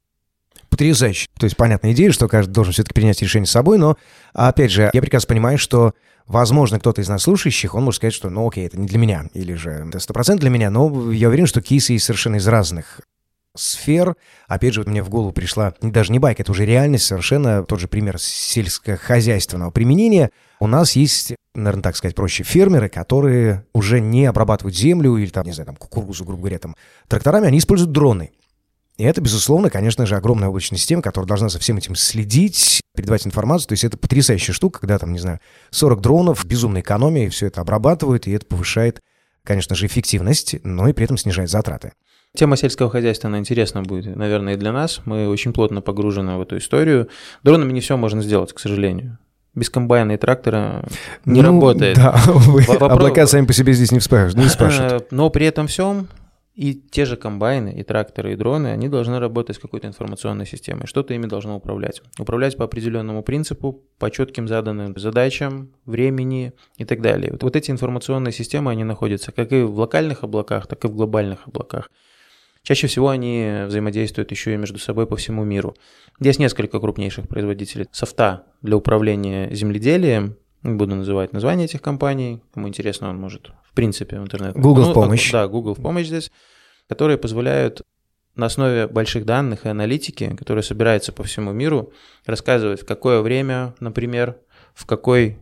[0.71, 1.27] потрясающе.
[1.39, 3.97] То есть, понятная идея, что каждый должен все-таки принять решение с собой, но,
[4.33, 5.95] опять же, я прекрасно понимаю, что,
[6.27, 9.25] возможно, кто-то из нас слушающих, он может сказать, что, ну, окей, это не для меня,
[9.35, 13.01] или же это 100% для меня, но я уверен, что кейсы есть совершенно из разных
[13.59, 14.17] сфер.
[14.47, 17.81] Опять же, вот мне в голову пришла даже не байк, это уже реальность, совершенно тот
[17.81, 20.31] же пример сельскохозяйственного применения.
[20.61, 25.47] У нас есть, наверное, так сказать проще, фермеры, которые уже не обрабатывают землю или там,
[25.47, 26.75] не знаю, там кукурузу, грубо говоря, там
[27.09, 28.33] тракторами, они используют дроны.
[28.99, 33.27] И это, безусловно, конечно же, огромная облачная система, которая должна за всем этим следить, передавать
[33.27, 33.69] информацию.
[33.69, 35.39] То есть это потрясающая штука, когда там, не знаю,
[35.71, 39.01] 40 дронов, безумной экономии, все это обрабатывают, и это повышает,
[39.45, 41.93] конечно же, эффективность, но и при этом снижает затраты.
[42.37, 45.01] Тема сельского хозяйства, она интересна будет, наверное, и для нас.
[45.07, 47.09] Мы очень плотно погружены в эту историю.
[47.43, 49.19] Дронами не все можно сделать, к сожалению.
[49.55, 50.85] Без комбайна и трактора
[51.25, 51.97] не ну, работает.
[51.97, 52.69] Да, Вопрос...
[52.81, 54.37] облака сами по себе здесь не вспашут.
[55.11, 56.07] Но при этом всем
[56.59, 60.89] и те же комбайны, и тракторы, и дроны, они должны работать с какой-то информационной системой.
[60.89, 62.03] Что-то ими должно управлять.
[62.19, 67.31] Управлять по определенному принципу, по четким заданным задачам, времени и так далее.
[67.31, 70.97] Вот, вот эти информационные системы, они находятся как и в локальных облаках, так и в
[70.97, 71.91] глобальных облаках.
[72.69, 75.75] Чаще всего они взаимодействуют еще и между собой по всему миру.
[76.21, 82.69] Есть несколько крупнейших производителей софта для управления земледелием, не буду называть название этих компаний, кому
[82.69, 84.55] интересно, он может, в принципе, в интернет.
[84.55, 85.33] Google ну, в помощь.
[85.33, 86.31] Да, Google в помощь здесь,
[86.91, 87.81] которые позволяют
[88.35, 91.95] на основе больших данных и аналитики, которые собираются по всему миру,
[92.27, 94.37] рассказывать, в какое время, например,
[94.75, 95.39] в какой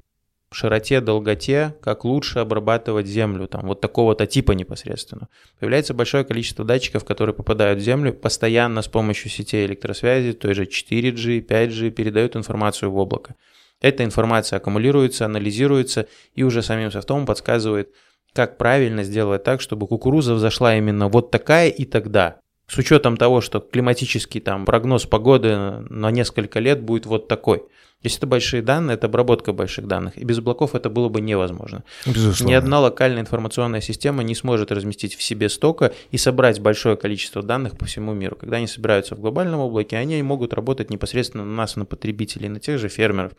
[0.57, 5.29] широте, долготе, как лучше обрабатывать землю, там, вот такого-то типа непосредственно.
[5.61, 10.65] Появляется большое количество датчиков, которые попадают в землю, постоянно с помощью сетей электросвязи, той же
[10.65, 13.35] 4G, 5G, передают информацию в облако.
[13.83, 17.91] Эта информация аккумулируется, анализируется и уже самим софтом подсказывает,
[18.33, 22.41] как правильно сделать так, чтобы кукуруза взошла именно вот такая и тогда.
[22.67, 27.65] С учетом того, что климатический там прогноз погоды на несколько лет будет вот такой.
[28.03, 30.17] Если это большие данные, это обработка больших данных.
[30.17, 31.83] И без облаков это было бы невозможно.
[32.07, 32.51] Безусловно.
[32.51, 37.43] Ни одна локальная информационная система не сможет разместить в себе стока и собрать большое количество
[37.43, 38.37] данных по всему миру.
[38.37, 42.61] Когда они собираются в глобальном облаке, они могут работать непосредственно на нас, на потребителей, на
[42.61, 43.33] тех же фермеров,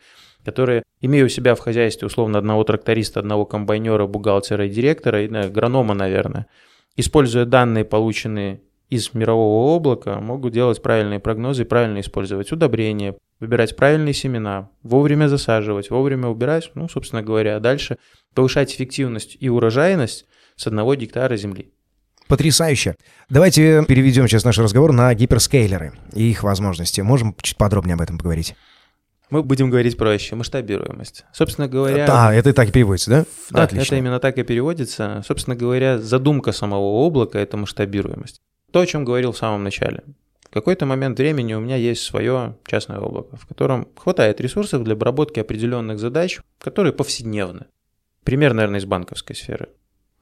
[0.44, 5.32] которые, имея у себя в хозяйстве условно одного тракториста, одного комбайнера, бухгалтера и директора, и
[5.32, 6.46] агронома, наверное,
[6.96, 14.14] используя данные, полученные из мирового облака, могут делать правильные прогнозы, правильно использовать удобрения, выбирать правильные
[14.14, 17.98] семена, вовремя засаживать, вовремя убирать, ну, собственно говоря, а дальше
[18.34, 21.72] повышать эффективность и урожайность с одного гектара земли.
[22.26, 22.94] Потрясающе.
[23.30, 27.00] Давайте переведем сейчас наш разговор на гиперскейлеры и их возможности.
[27.00, 28.54] Можем чуть подробнее об этом поговорить?
[29.30, 30.34] Мы будем говорить проще.
[30.34, 31.24] Масштабируемость.
[31.32, 32.06] Собственно говоря...
[32.06, 33.24] Да, это так и переводится, да?
[33.50, 33.94] Да, Отлично.
[33.94, 35.22] это именно так и переводится.
[35.26, 38.40] Собственно говоря, задумка самого облака— это масштабируемость.
[38.72, 40.02] То, о чем говорил в самом начале.
[40.58, 45.38] Какой-то момент времени у меня есть свое частное облако, в котором хватает ресурсов для обработки
[45.38, 47.66] определенных задач, которые повседневны.
[48.24, 49.68] Пример, наверное, из банковской сферы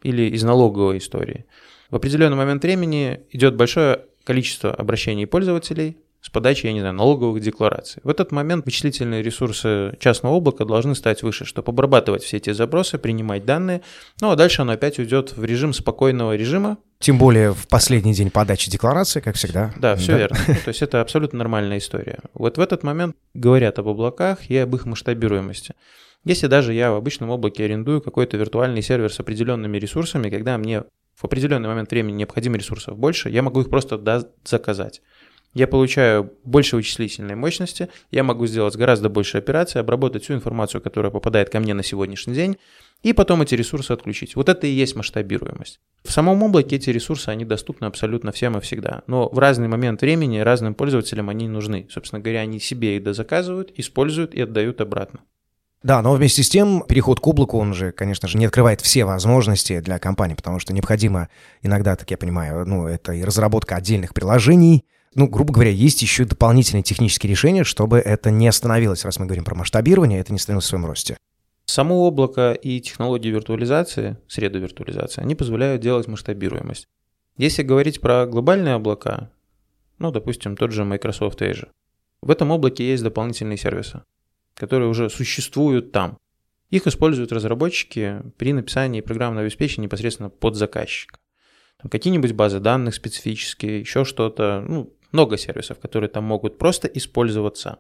[0.03, 1.47] или из налоговой истории.
[1.89, 7.41] В определенный момент времени идет большое количество обращений пользователей с подачи, я не знаю, налоговых
[7.41, 8.01] деклараций.
[8.03, 12.99] В этот момент вычислительные ресурсы частного облака должны стать выше, чтобы обрабатывать все эти запросы,
[12.99, 13.83] принимать данные.
[14.21, 16.79] Ну а дальше оно опять уйдет в режим спокойного режима.
[16.99, 19.73] Тем более в последний день подачи декларации, как всегда.
[19.77, 20.19] Да, все да.
[20.19, 20.39] верно.
[20.49, 22.19] Ну, то есть это абсолютно нормальная история.
[22.35, 25.75] Вот в этот момент говорят об облаках и об их масштабируемости.
[26.25, 30.83] Если даже я в обычном облаке арендую какой-то виртуальный сервер с определенными ресурсами, когда мне
[31.15, 35.03] в определенный момент времени необходимо ресурсов больше, я могу их просто заказать.
[35.57, 41.11] Я получаю больше вычислительной мощности, я могу сделать гораздо больше операций, обработать всю информацию, которая
[41.11, 42.59] попадает ко мне на сегодняшний день,
[43.03, 44.37] и потом эти ресурсы отключить.
[44.37, 45.81] Вот это и есть масштабируемость.
[46.05, 49.03] В самом облаке эти ресурсы, они доступны абсолютно всем и всегда.
[49.07, 51.87] Но в разный момент времени разным пользователям они нужны.
[51.89, 55.21] Собственно говоря, они себе их дозаказывают, используют и отдают обратно.
[55.83, 59.07] Да, но вместе с тем переход к облаку, он же, конечно же, не открывает все
[59.07, 61.31] возможности для компании, потому что необходимо
[61.63, 64.85] иногда, так я понимаю, ну, это и разработка отдельных приложений,
[65.17, 69.45] ну, грубо говоря, есть еще дополнительные технические решения, чтобы это не остановилось, раз мы говорим
[69.45, 71.17] про масштабирование, это не остановилось в своем росте.
[71.65, 76.87] Само облако и технологии виртуализации, среды виртуализации, они позволяют делать масштабируемость.
[77.37, 79.31] Если говорить про глобальные облака,
[79.99, 81.69] ну, допустим, тот же Microsoft Azure,
[82.23, 84.03] в этом облаке есть дополнительные сервисы
[84.57, 86.19] которые уже существуют там.
[86.71, 91.19] Их используют разработчики при написании программного обеспечения непосредственно под заказчика.
[91.89, 97.79] Какие-нибудь базы данных специфические, еще что-то, ну, много сервисов, которые там могут просто использоваться.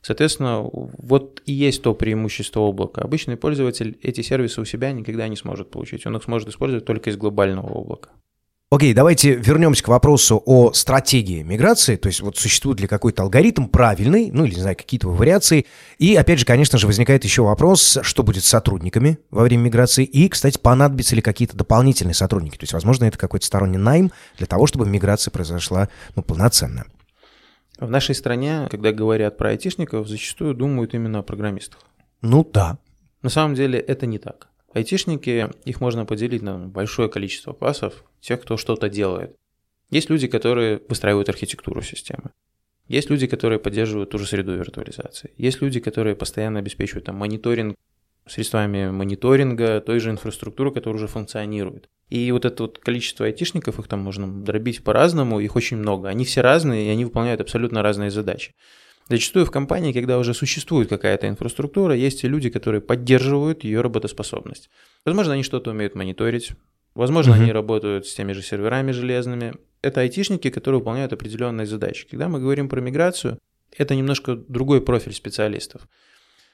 [0.00, 3.02] Соответственно, вот и есть то преимущество облака.
[3.02, 6.04] Обычный пользователь эти сервисы у себя никогда не сможет получить.
[6.06, 8.10] Он их сможет использовать только из глобального облака.
[8.72, 11.96] Окей, давайте вернемся к вопросу о стратегии миграции.
[11.96, 15.66] То есть вот существует ли какой-то алгоритм правильный, ну или, не знаю, какие-то вариации.
[15.98, 20.04] И, опять же, конечно же, возникает еще вопрос, что будет с сотрудниками во время миграции.
[20.04, 22.56] И, кстати, понадобятся ли какие-то дополнительные сотрудники.
[22.56, 26.86] То есть, возможно, это какой-то сторонний найм для того, чтобы миграция произошла ну, полноценно.
[27.78, 31.80] В нашей стране, когда говорят про айтишников, зачастую думают именно о программистах.
[32.22, 32.78] Ну да.
[33.20, 34.48] На самом деле это не так.
[34.74, 39.36] Айтишники, их можно поделить на большое количество классов, тех, кто что-то делает.
[39.90, 42.30] Есть люди, которые выстраивают архитектуру системы.
[42.88, 45.32] Есть люди, которые поддерживают ту же среду виртуализации.
[45.36, 47.76] Есть люди, которые постоянно обеспечивают там, мониторинг
[48.26, 51.88] средствами мониторинга той же инфраструктуры, которая уже функционирует.
[52.08, 56.08] И вот это вот количество айтишников, их там можно дробить по-разному, их очень много.
[56.08, 58.54] Они все разные, и они выполняют абсолютно разные задачи.
[59.12, 64.70] Зачастую в компании, когда уже существует какая-то инфраструктура, есть и люди, которые поддерживают ее работоспособность.
[65.04, 66.52] Возможно, они что-то умеют мониторить,
[66.94, 67.42] возможно, uh-huh.
[67.42, 69.52] они работают с теми же серверами железными.
[69.82, 72.06] Это айтишники, которые выполняют определенные задачи.
[72.08, 73.38] Когда мы говорим про миграцию,
[73.76, 75.86] это немножко другой профиль специалистов.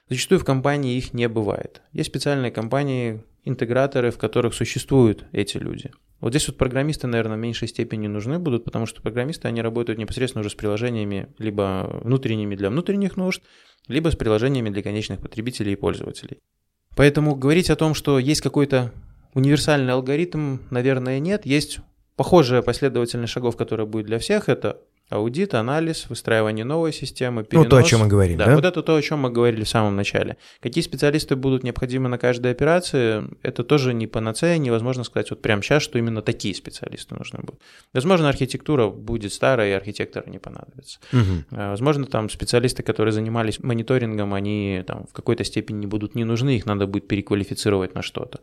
[0.09, 1.83] Зачастую в компании их не бывает.
[1.93, 5.91] Есть специальные компании, интеграторы, в которых существуют эти люди.
[6.21, 9.99] Вот здесь вот программисты, наверное, в меньшей степени нужны будут, потому что программисты, они работают
[9.99, 13.43] непосредственно уже с приложениями либо внутренними для внутренних нужд,
[13.87, 16.39] либо с приложениями для конечных потребителей и пользователей.
[16.97, 18.93] Поэтому говорить о том, что есть какой-то
[19.35, 21.47] универсальный алгоритм, наверное, нет.
[21.47, 21.79] Есть
[22.17, 24.49] похожая последовательность шагов, которая будет для всех.
[24.49, 27.65] Это Аудит, анализ, выстраивание новой системы, перенос.
[27.65, 28.55] Ну, то, о чем мы говорим, да, да?
[28.55, 30.37] вот это то, о чем мы говорили в самом начале.
[30.61, 35.63] Какие специалисты будут необходимы на каждой операции, это тоже не панацея, невозможно сказать вот прямо
[35.63, 37.63] сейчас, что именно такие специалисты нужны будут.
[37.95, 40.99] Возможно, архитектура будет старая, и архитекторы не понадобятся.
[41.13, 41.45] Угу.
[41.53, 46.57] Возможно, там специалисты, которые занимались мониторингом, они там в какой-то степени не будут не нужны,
[46.57, 48.41] их надо будет переквалифицировать на что-то.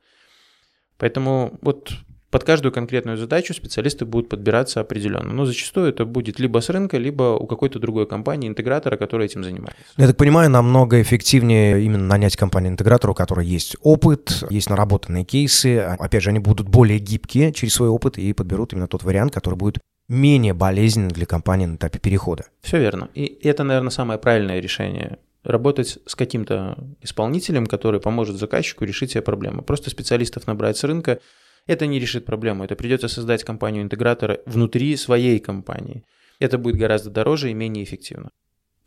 [0.97, 1.91] Поэтому вот
[2.35, 5.31] под каждую конкретную задачу специалисты будут подбираться определенно.
[5.31, 9.41] Но зачастую это будет либо с рынка, либо у какой-то другой компании, интегратора, который этим
[9.41, 9.81] занимается.
[9.95, 15.79] Я так понимаю, намного эффективнее именно нанять компанию-интегратора, у которой есть опыт, есть наработанные кейсы.
[15.79, 19.55] Опять же, они будут более гибкие через свой опыт и подберут именно тот вариант, который
[19.55, 22.43] будет менее болезненный для компании на этапе перехода.
[22.59, 23.07] Все верно.
[23.13, 29.21] И это, наверное, самое правильное решение работать с каким-то исполнителем, который поможет заказчику решить себе
[29.21, 29.61] проблемы.
[29.61, 31.19] Просто специалистов набрать с рынка
[31.67, 32.63] это не решит проблему.
[32.63, 36.03] Это придется создать компанию-интегратора внутри своей компании.
[36.39, 38.31] Это будет гораздо дороже и менее эффективно.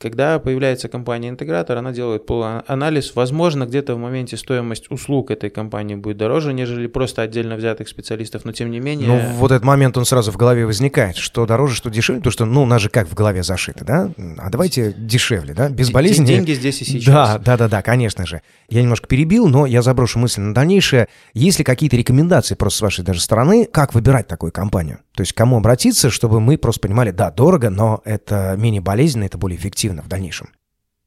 [0.01, 3.17] Когда появляется компания-интегратор, она делает полуанализ.
[3.17, 8.45] Возможно, где-то в моменте стоимость услуг этой компании будет дороже, нежели просто отдельно взятых специалистов,
[8.45, 9.09] но тем не менее...
[9.09, 12.45] Ну, вот этот момент, он сразу в голове возникает, что дороже, что дешевле, потому что,
[12.45, 14.13] ну, у нас же как в голове зашито, да?
[14.39, 15.69] А давайте дешевле, да?
[15.69, 16.27] Без болезни...
[16.27, 17.05] Деньги здесь и сейчас.
[17.07, 18.43] Да, да, да, да, конечно же.
[18.69, 21.09] Я немножко перебил, но я заброшу мысль на дальнейшее.
[21.35, 25.01] Есть ли какие-то рекомендации просто с вашей даже стороны, как выбирать такую компанию?
[25.19, 29.25] То есть к кому обратиться, чтобы мы просто понимали, да, дорого, но это менее болезненно,
[29.25, 30.51] это более эффективно в дальнейшем.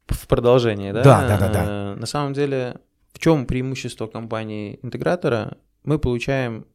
[0.08, 1.02] В продолжение, да?
[1.02, 1.66] Да, да, да, да.
[1.66, 2.82] Э, на самом деле,
[3.14, 5.60] в чем преимущество компании-интегратора?
[5.86, 6.66] Мы получаем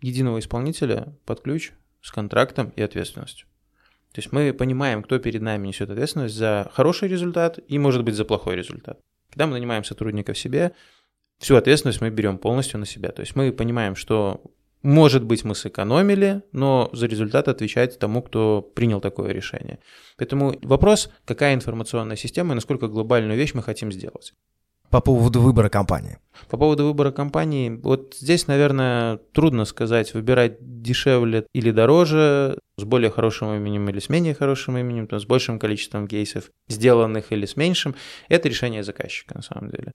[0.00, 3.46] единого исполнителя под ключ с контрактом и ответственностью.
[4.14, 8.14] То есть мы понимаем, кто перед нами несет ответственность за хороший результат и, может быть,
[8.14, 8.98] за плохой результат.
[9.28, 10.72] Когда мы нанимаем сотрудников себе,
[11.36, 13.10] всю ответственность мы берем полностью на себя.
[13.10, 14.40] То есть мы понимаем, что
[14.82, 19.78] может быть, мы сэкономили, но за результат отвечать тому, кто принял такое решение.
[20.16, 24.34] Поэтому вопрос, какая информационная система и насколько глобальную вещь мы хотим сделать.
[24.90, 26.18] По поводу выбора компании.
[26.48, 33.10] По поводу выбора компании, вот здесь, наверное, трудно сказать, выбирать дешевле или дороже, с более
[33.10, 37.56] хорошим именем или с менее хорошим именем, там, с большим количеством кейсов, сделанных или с
[37.56, 37.96] меньшим.
[38.30, 39.92] Это решение заказчика, на самом деле.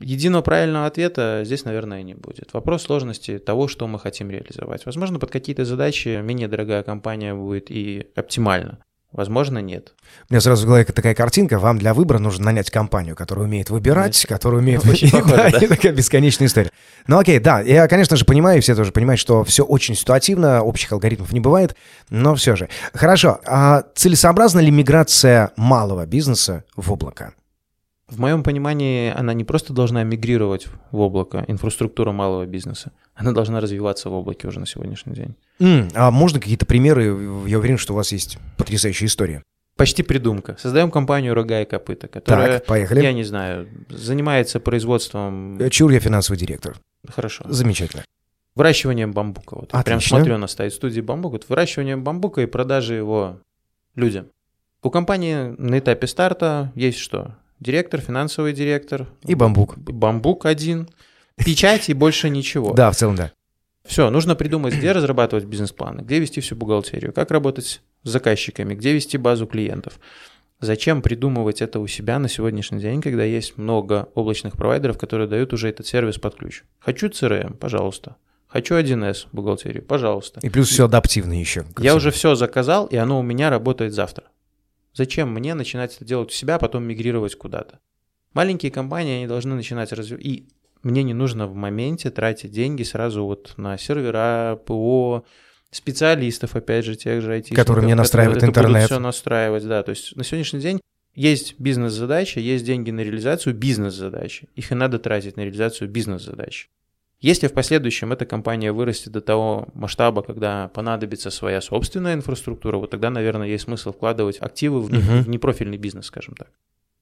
[0.00, 2.52] Единого правильного ответа здесь, наверное, не будет.
[2.52, 4.86] Вопрос сложности того, что мы хотим реализовать.
[4.86, 8.78] Возможно, под какие-то задачи менее дорогая компания будет и оптимально.
[9.10, 9.94] Возможно, нет.
[10.28, 11.58] У меня сразу в голове такая картинка.
[11.58, 14.26] Вам для выбора нужно нанять компанию, которая умеет выбирать, Нет.
[14.28, 14.84] которая умеет...
[14.84, 15.66] Очень похоже, да, да?
[15.66, 16.70] такая бесконечная история.
[17.06, 20.92] Ну окей, да, я, конечно же, понимаю, все тоже понимают, что все очень ситуативно, общих
[20.92, 21.74] алгоритмов не бывает,
[22.10, 22.68] но все же.
[22.92, 27.32] Хорошо, а целесообразна ли миграция малого бизнеса в облако?
[28.08, 33.60] В моем понимании, она не просто должна мигрировать в облако, инфраструктура малого бизнеса, она должна
[33.60, 35.34] развиваться в облаке уже на сегодняшний день.
[35.60, 37.04] Mm, а можно какие-то примеры?
[37.46, 39.42] Я уверен, что у вас есть потрясающая история.
[39.76, 40.56] Почти придумка.
[40.58, 43.00] Создаем компанию «Рога и копыта», которая, так, поехали.
[43.00, 45.56] я не знаю, занимается производством...
[45.60, 46.76] Э, Чур, я финансовый директор.
[47.06, 47.44] Хорошо.
[47.48, 48.04] Замечательно.
[48.56, 49.54] Выращиванием бамбука.
[49.54, 49.84] Вот Отлично.
[49.84, 51.32] Прям смотрю на стоит студии бамбук.
[51.32, 53.38] Вот выращиванием бамбука и продажи его
[53.94, 54.26] людям.
[54.82, 57.36] У компании на этапе старта есть что?
[57.60, 59.06] Директор, финансовый директор.
[59.24, 59.78] И бамбук.
[59.78, 60.88] Бамбук один.
[61.36, 62.72] Печать и больше ничего.
[62.74, 63.32] Да, в целом да.
[63.84, 68.92] Все, нужно придумать, где разрабатывать бизнес-планы, где вести всю бухгалтерию, как работать с заказчиками, где
[68.92, 69.98] вести базу клиентов.
[70.60, 75.52] Зачем придумывать это у себя на сегодняшний день, когда есть много облачных провайдеров, которые дают
[75.52, 76.64] уже этот сервис под ключ?
[76.80, 78.16] Хочу CRM, пожалуйста.
[78.48, 80.40] Хочу 1С бухгалтерию, пожалуйста.
[80.42, 81.64] И плюс все адаптивно еще.
[81.78, 84.24] Я уже все заказал, и оно у меня работает завтра.
[84.98, 87.78] Зачем мне начинать это делать у себя, а потом мигрировать куда-то?
[88.34, 90.26] Маленькие компании, они должны начинать развивать.
[90.26, 90.48] И
[90.82, 95.24] мне не нужно в моменте тратить деньги сразу вот на сервера, ПО,
[95.70, 97.54] специалистов, опять же, тех же IT.
[97.54, 98.86] Которые мне настраивают которые интернет.
[98.86, 99.84] все настраивать, да.
[99.84, 100.80] То есть на сегодняшний день
[101.14, 104.48] есть бизнес-задача, есть деньги на реализацию бизнес-задачи.
[104.56, 106.70] Их и надо тратить на реализацию бизнес-задач.
[107.20, 112.90] Если в последующем эта компания вырастет до того масштаба, когда понадобится своя собственная инфраструктура, вот
[112.90, 115.22] тогда, наверное, есть смысл вкладывать активы в, угу.
[115.22, 116.48] в непрофильный бизнес, скажем так.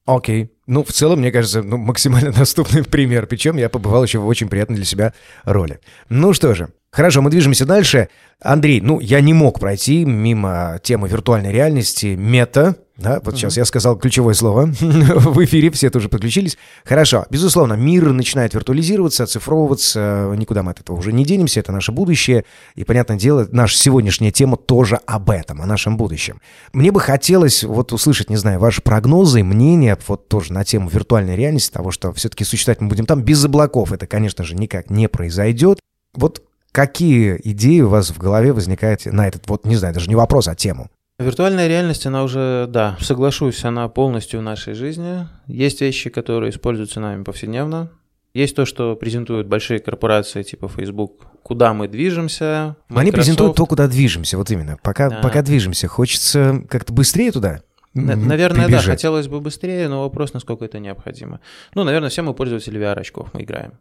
[0.07, 0.43] Окей.
[0.43, 0.49] Okay.
[0.67, 3.27] Ну, в целом, мне кажется, ну, максимально доступный пример.
[3.27, 5.81] Причем я побывал еще в очень приятной для себя роли.
[6.09, 8.09] Ну что же, Хорошо, мы движемся дальше.
[8.41, 13.37] Андрей, ну, я не мог пройти мимо темы виртуальной реальности, мета, да, вот uh-huh.
[13.37, 16.57] сейчас я сказал ключевое слово в эфире, все тоже подключились.
[16.83, 21.91] Хорошо, безусловно, мир начинает виртуализироваться, оцифровываться, никуда мы от этого уже не денемся, это наше
[21.91, 26.41] будущее, и, понятное дело, наша сегодняшняя тема тоже об этом, о нашем будущем.
[26.73, 31.35] Мне бы хотелось вот услышать, не знаю, ваши прогнозы, мнения, вот тоже на тему виртуальной
[31.35, 35.07] реальности, того, что все-таки существовать мы будем там без облаков, это, конечно же, никак не
[35.07, 35.79] произойдет.
[36.15, 36.41] Вот
[36.77, 40.47] Какие идеи у вас в голове возникают на этот, вот, не знаю, даже не вопрос,
[40.47, 40.91] а тему?
[41.17, 45.27] Виртуальная реальность, она уже, да, соглашусь, она полностью в нашей жизни.
[45.47, 47.89] Есть вещи, которые используются нами повседневно.
[48.35, 52.75] Есть то, что презентуют большие корпорации типа Facebook, куда мы движемся.
[52.89, 53.01] Microsoft.
[53.01, 54.77] Они презентуют то, куда движемся, вот именно.
[54.83, 55.21] Пока, да.
[55.21, 57.61] пока движемся, хочется как-то быстрее туда.
[57.95, 58.85] Наверное, прибежать.
[58.85, 61.39] да, хотелось бы быстрее, но вопрос, насколько это необходимо.
[61.73, 63.73] Ну, наверное, все мы пользователи VR-очков, мы играем.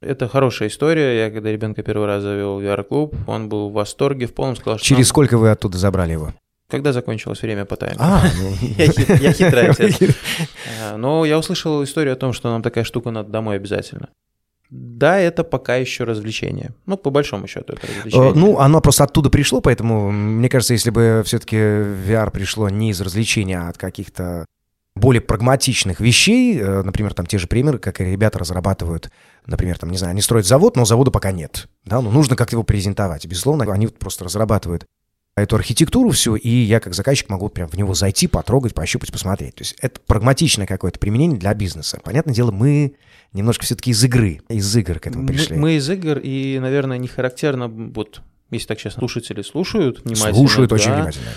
[0.00, 1.24] Это хорошая история.
[1.24, 4.78] Я когда ребенка первый раз завел в VR-клуб, он был в восторге, в полном сказал,
[4.78, 4.86] что...
[4.86, 6.34] Через сколько вы оттуда забрали его?
[6.68, 8.00] Когда закончилось время по таймеру.
[8.00, 8.22] А,
[8.60, 9.98] я хитрый отец.
[10.82, 14.08] А, но я услышал историю о том, что нам такая штука надо домой обязательно.
[14.68, 16.74] Да, это пока еще развлечение.
[16.86, 18.32] Ну, по большому счету, это развлечение.
[18.34, 23.00] Ну, оно просто оттуда пришло, поэтому, мне кажется, если бы все-таки VR пришло не из
[23.00, 24.44] развлечения, а от каких-то
[24.96, 29.10] более прагматичных вещей, э, например, там те же примеры, как ребята разрабатывают,
[29.46, 32.56] например, там, не знаю, они строят завод, но завода пока нет, да, но нужно как-то
[32.56, 33.26] его презентовать.
[33.26, 34.84] Безусловно, они просто разрабатывают
[35.36, 39.56] эту архитектуру всю, и я как заказчик могу прям в него зайти, потрогать, пощупать, посмотреть.
[39.56, 42.00] То есть это прагматичное какое-то применение для бизнеса.
[42.02, 42.94] Понятное дело, мы
[43.32, 45.56] немножко все-таки из игры, из игр к этому пришли.
[45.56, 50.34] Мы, мы из игр, и, наверное, не характерно, вот, если так сейчас слушатели слушают внимательно.
[50.34, 51.32] Слушают да, очень внимательно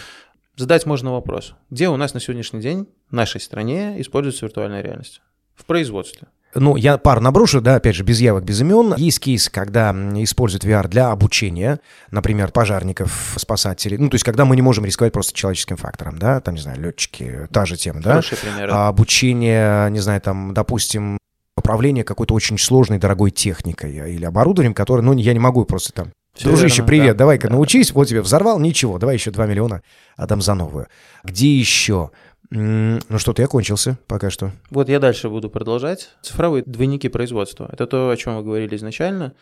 [0.60, 1.56] задать можно вопрос.
[1.70, 5.22] Где у нас на сегодняшний день в нашей стране используется виртуальная реальность?
[5.56, 6.28] В производстве.
[6.56, 8.96] Ну, я пару наброшу, да, опять же, без явок, без имен.
[8.98, 11.80] Есть кейс, когда используют VR для обучения,
[12.10, 13.98] например, пожарников, спасателей.
[13.98, 16.82] Ну, то есть, когда мы не можем рисковать просто человеческим фактором, да, там, не знаю,
[16.82, 18.10] летчики, та же тема, да.
[18.10, 18.70] Хороший пример.
[18.72, 21.20] А, обучение, не знаю, там, допустим,
[21.56, 26.12] управление какой-то очень сложной, дорогой техникой или оборудованием, которое, ну, я не могу просто там
[26.34, 27.56] все Дружище, верно, привет, да, давай-ка да.
[27.56, 29.82] научись, вот тебе взорвал, ничего, давай еще 2 миллиона
[30.16, 30.88] отдам за новую.
[31.24, 32.12] Где еще?
[32.52, 34.52] Ну что-то я кончился пока что.
[34.72, 36.10] Вот я дальше буду продолжать.
[36.24, 37.70] Цифровые двойники производства.
[37.72, 39.34] Это то, о чем мы говорили изначально.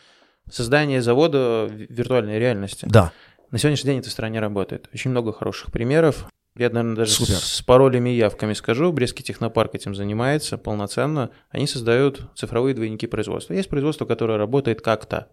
[0.52, 2.86] Создание завода виртуальной реальности.
[2.90, 3.12] Да.
[3.52, 4.90] На сегодняшний день это в стране работает.
[4.94, 6.28] Очень много хороших примеров.
[6.58, 7.36] Я, наверное, даже Супер.
[7.36, 8.92] с, паролями и явками скажу.
[8.92, 11.30] Брестский технопарк этим занимается полноценно.
[11.50, 13.54] Они создают цифровые двойники производства.
[13.54, 15.28] Есть производство, которое работает как-то.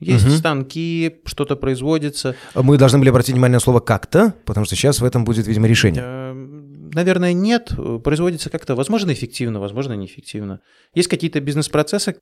[0.00, 0.34] Есть Мгм.
[0.34, 2.34] станки, что-то производится.
[2.54, 5.66] Мы должны были обратить внимание на слово «как-то», потому что сейчас в этом будет, видимо,
[5.68, 6.02] решение.
[6.96, 7.74] Наверное, нет.
[8.02, 10.60] Производится как-то, возможно, эффективно, возможно, неэффективно.
[10.94, 12.16] Есть какие-то бизнес-процессы,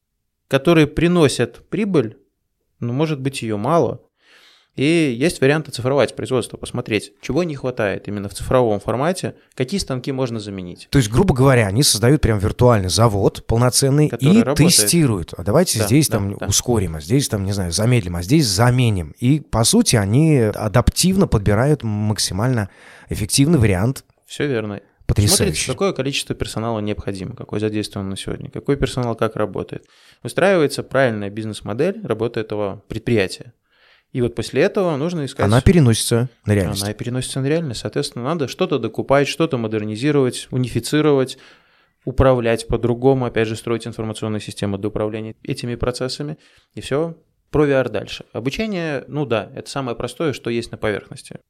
[0.48, 2.18] которые приносят прибыль,
[2.80, 4.00] но, может быть, ее мало.
[4.74, 10.10] И есть варианты цифровать производство, посмотреть, чего не хватает именно в цифровом формате, какие станки
[10.10, 10.88] можно заменить.
[10.90, 14.70] То есть, грубо говоря, они создают прям виртуальный завод полноценный Который и работает.
[14.72, 15.34] тестируют.
[15.36, 16.46] А давайте Да, здесь да, там да.
[16.46, 19.14] ускорим, а здесь там, не знаю, замедлим, а здесь заменим.
[19.20, 22.68] И, по сути, они адаптивно подбирают максимально
[23.08, 24.04] эффективный вариант.
[24.26, 24.80] Все верно.
[25.06, 25.36] Потрясающе.
[25.36, 29.86] Смотрите, какое количество персонала необходимо, какой задействован на сегодня, какой персонал как работает.
[30.22, 33.52] Выстраивается правильная бизнес-модель работы этого предприятия.
[34.12, 35.44] И вот после этого нужно искать...
[35.44, 36.84] Она переносится на реальность.
[36.84, 37.80] Она переносится на реальность.
[37.80, 41.36] Соответственно, надо что-то докупать, что-то модернизировать, унифицировать,
[42.04, 46.38] управлять по-другому, опять же, строить информационную систему для управления этими процессами.
[46.74, 47.16] И все,
[47.50, 48.24] про VR дальше.
[48.32, 51.40] Обучение, ну да, это самое простое, что есть на поверхности.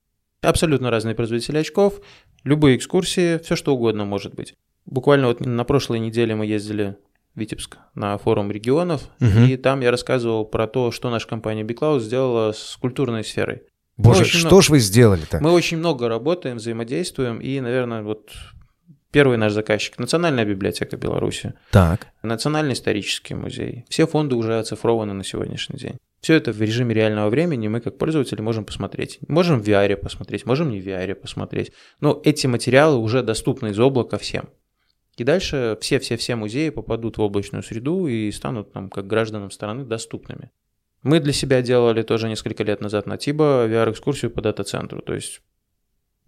[0.40, 2.00] Абсолютно разные производители очков,
[2.44, 4.54] любые экскурсии, все что угодно может быть.
[4.86, 6.96] Буквально вот на прошлой неделе мы ездили
[7.34, 9.44] в Витебск на форум регионов, Мгм.
[9.46, 13.62] и там я рассказывал про то, что наша компания BigCloud сделала с культурной сферой.
[13.96, 15.38] Боже, что много- ж вы сделали-то?
[15.40, 18.30] Мы очень много работаем, взаимодействуем, и, наверное, вот
[19.14, 22.08] первый наш заказчик– Национальная библиотека Беларуси, Так.
[22.24, 23.84] Национальный исторический музей.
[23.88, 25.98] Все фонды уже оцифрованы на сегодняшний день.
[26.20, 29.20] Все это в режиме реального времени мы, как пользователи, можем посмотреть.
[29.28, 31.70] Можем в VR посмотреть, можем не в VR посмотреть.
[32.00, 34.48] Но эти материалы уже доступны из облака всем.
[35.16, 40.50] И дальше все-все-все музеи попадут в облачную среду и станут нам, как гражданам страны, доступными.
[41.04, 45.02] Мы для себя делали тоже несколько лет назад на Тибо VR-экскурсию по дата-центру.
[45.02, 45.40] То есть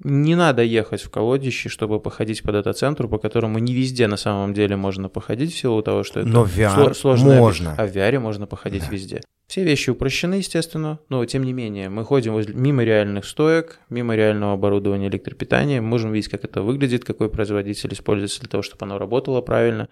[0.05, 4.53] не надо ехать в колодище, чтобы походить по дата-центру, по которому не везде на самом
[4.55, 7.75] деле можно походить в силу того, что это Но в VR сло- сложное- можно.
[7.79, 9.23] А в VR можно походить везде.
[9.47, 14.15] Все вещи упрощены, естественно, но тем не менее мы ходим возле- мимо реальных стоек, мимо
[14.17, 18.85] реального оборудования электропитания, мы можем видеть, как это выглядит, какой производитель используется для того, чтобы
[18.85, 19.89] оно работало правильно,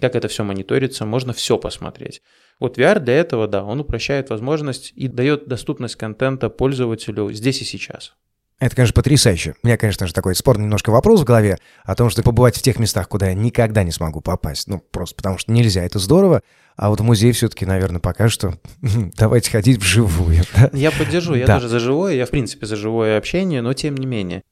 [0.00, 2.22] как это все мониторится, можно все посмотреть.
[2.58, 7.64] Вот VR для этого, да, он упрощает возможность и дает доступность контента пользователю здесь и
[7.64, 8.14] сейчас.
[8.60, 9.54] Это, конечно, потрясающе.
[9.62, 12.62] У меня, конечно же, такой спорный немножко вопрос в голове о том, что побывать в
[12.62, 14.68] тех местах, куда я никогда не смогу попасть.
[14.68, 16.40] Ну, просто потому что нельзя, это здорово.
[16.76, 18.54] А вот в музей все-таки, наверное, пока что
[19.16, 20.44] давайте ходить вживую.
[20.56, 20.70] да?
[20.72, 21.54] Я поддержу, я Да.
[21.56, 24.42] тоже за живое, я в принципе за живое общение, но тем не менее.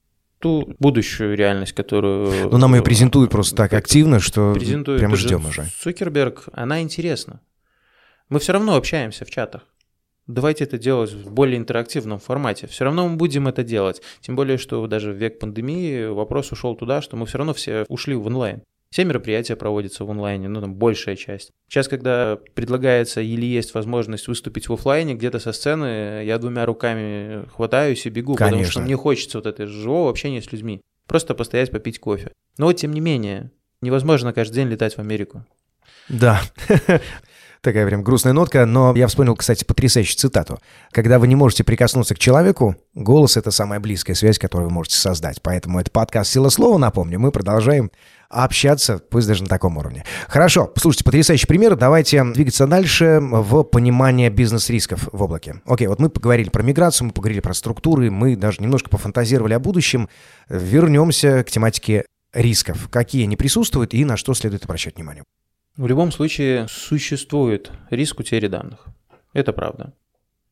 [0.40, 2.50] Ту будущую реальность, которую...
[2.50, 5.68] Ну, нам ее презентуют просто так активно, что презентует прям ждем уже.
[5.80, 7.40] Цукерберг, она интересна.
[8.28, 9.62] Мы все равно общаемся в чатах.
[10.32, 12.66] Давайте это делать в более интерактивном формате.
[12.66, 14.00] Все равно мы будем это делать.
[14.20, 17.84] Тем более, что даже в век пандемии вопрос ушел туда, что мы все равно все
[17.88, 18.62] ушли в онлайн.
[18.90, 21.50] Все мероприятия проводятся в онлайне, ну там большая часть.
[21.68, 27.46] Сейчас, когда предлагается или есть возможность выступить в офлайне, где-то со сцены, я двумя руками
[27.54, 28.70] хватаюсь и бегу, потому Конечно.
[28.70, 30.80] что мне хочется вот этого живого общения с людьми.
[31.06, 32.32] Просто постоять, попить кофе.
[32.56, 33.50] Но вот тем не менее,
[33.82, 35.44] невозможно каждый день летать в Америку.
[36.08, 36.40] Да.
[37.62, 40.58] Такая прям грустная нотка, но я вспомнил, кстати, потрясающую цитату.
[40.90, 44.96] Когда вы не можете прикоснуться к человеку, голос— это самая близкая связь, которую вы можете
[44.96, 45.40] создать.
[45.42, 47.20] Поэтому это подкаст «Сила слова», напомню.
[47.20, 47.92] Мы продолжаем
[48.28, 50.04] общаться, пусть даже на таком уровне.
[50.26, 51.76] Хорошо, слушайте, потрясающий пример.
[51.76, 55.62] Давайте двигаться дальше в понимание бизнес-рисков в облаке.
[55.64, 59.60] Окей, вот мы поговорили про миграцию, мы поговорили про структуры, мы даже немножко пофантазировали о
[59.60, 60.08] будущем.
[60.48, 62.88] Вернемся к тематике рисков.
[62.90, 65.22] Какие они присутствуют и на что следует обращать внимание?
[65.76, 68.86] В любом случае существует риск утери данных.
[69.32, 69.94] Это правда.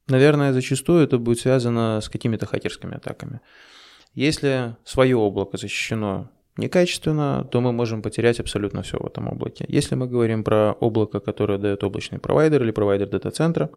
[0.09, 3.41] Наверное, зачастую это будет связано с какими-то хакерскими атаками.
[4.15, 9.67] Если свое облако защищено некачественно, то мы можем потерять абсолютно все в этом облаке.
[9.69, 13.71] Если мы говорим про облако, которое дает облачный провайдер или провайдер дата-центра,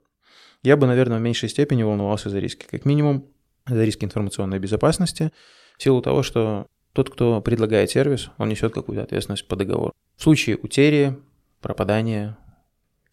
[0.64, 2.66] я бы, наверное, в меньшей степени волновался за риски.
[2.72, 3.28] Как минимум,
[3.68, 5.32] за риски информационной безопасности,
[5.78, 9.94] в силу того, что тот, кто предлагает сервис, он несет какую-то ответственность по договору.
[10.16, 11.18] В случае утери,
[11.64, 12.38] пропадания,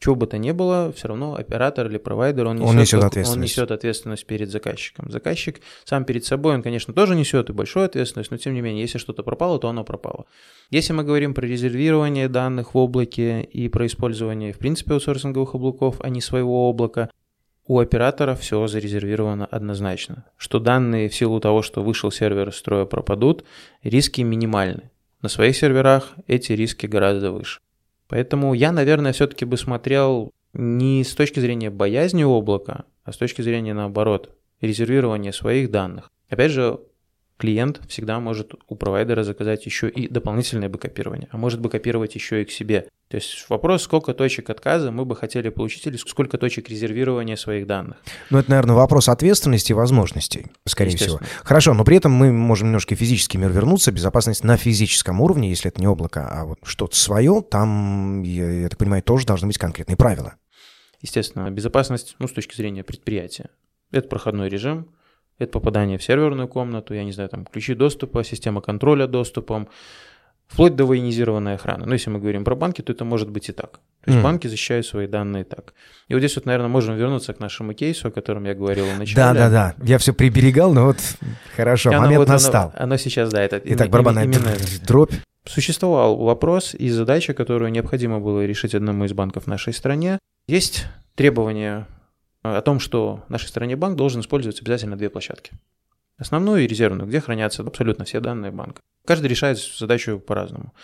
[0.01, 3.37] чего бы то ни было, все равно оператор или провайдер, он несет, Он несет ответственность.
[3.37, 5.11] он несет ответственность перед заказчиком.
[5.11, 8.81] Заказчик сам перед собой, он, конечно, тоже несет и большую ответственность, но тем не менее,
[8.81, 10.25] если что-то пропало, то оно пропало.
[10.71, 15.97] Если мы говорим про резервирование данных в облаке и про использование, в принципе, аутсорсинговых облаков,
[16.01, 17.11] а не своего облака,
[17.67, 20.25] у оператора все зарезервировано однозначно.
[20.39, 23.45] Что данные в силу того, что вышел сервер из строя, пропадут,
[23.83, 24.91] риски минимальны.
[25.21, 27.61] На своих серверах эти риски гораздо выше.
[28.11, 33.41] Поэтому я, наверное, все-таки бы смотрел не с точки зрения боязни облака, а с точки
[33.41, 36.11] зрения, наоборот, резервирования своих данных.
[36.29, 36.81] Опять же,
[37.41, 42.45] клиент всегда может у провайдера заказать еще и дополнительное бэкопирование, а может бэкопировать еще и
[42.45, 42.86] к себе.
[43.09, 47.66] То есть вопрос, сколько точек отказа мы бы хотели получить или сколько точек резервирования своих
[47.66, 47.97] данных.
[48.28, 51.18] Ну, это, наверное, вопрос ответственности и возможностей, скорее всего.
[51.43, 55.70] Хорошо, но при этом мы можем немножко физический мир вернуться, безопасность на физическом уровне, если
[55.70, 59.59] это не облако, а вот что-то свое, там, я, я так понимаю, тоже должны быть
[59.59, 60.34] конкретные правила.
[61.01, 63.49] Естественно, безопасность, ну, с точки зрения предприятия.
[63.91, 64.91] Это проходной режим,
[65.41, 69.68] это попадание в серверную комнату, я не знаю, там ключи доступа, система контроля доступом,
[70.47, 71.86] вплоть до военизированной охраны.
[71.86, 73.80] Но если мы говорим про банки, то это может быть и так.
[74.05, 74.22] То есть mm.
[74.22, 75.74] банки защищают свои данные так.
[76.09, 78.99] И вот здесь вот, наверное, можем вернуться к нашему кейсу, о котором я говорил в
[78.99, 79.16] начале.
[79.16, 80.99] Да-да-да, я все приберегал, но вот
[81.57, 82.72] хорошо, и момент вот настал.
[82.74, 84.53] Оно, оно сейчас, да, это Итак, барабанная именно...
[84.86, 85.12] дробь.
[85.47, 90.18] Существовал вопрос и задача, которую необходимо было решить одному из банков в нашей стране.
[90.49, 91.86] Есть требования
[92.43, 95.53] о том, что в нашей стране банк должен использовать обязательно две площадки.
[96.16, 98.80] Основную и резервную, где хранятся абсолютно все данные банка.
[99.07, 100.74] Каждый решает задачу по-разному.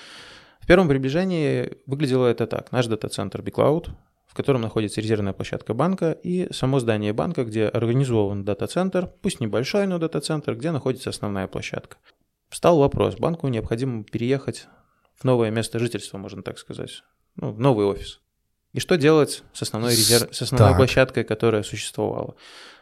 [0.61, 2.73] В первом приближении выглядело это так.
[2.73, 3.91] Наш дата-центр BigCloud,
[4.27, 9.87] в котором находится резервная площадка банка, и само здание банка, где организован дата-центр, пусть небольшой,
[9.87, 11.99] но дата-центр, где находится основная площадка.
[12.49, 14.67] Встал вопрос, банку необходимо переехать
[15.15, 17.03] в новое место жительства, можно так сказать,
[17.37, 18.21] ну, в новый офис.
[18.77, 20.29] И что делать с основной, резерв...
[20.37, 20.77] с основной так.
[20.77, 22.37] площадкой, которая существовала?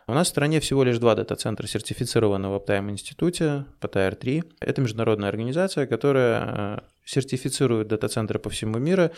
[0.09, 4.43] У нас в стране всего лишь два дата-центра, сертифицированы в Uptime институте по TR3.
[4.59, 9.13] Это международная организация, которая э, сертифицирует дата-центры по всему миру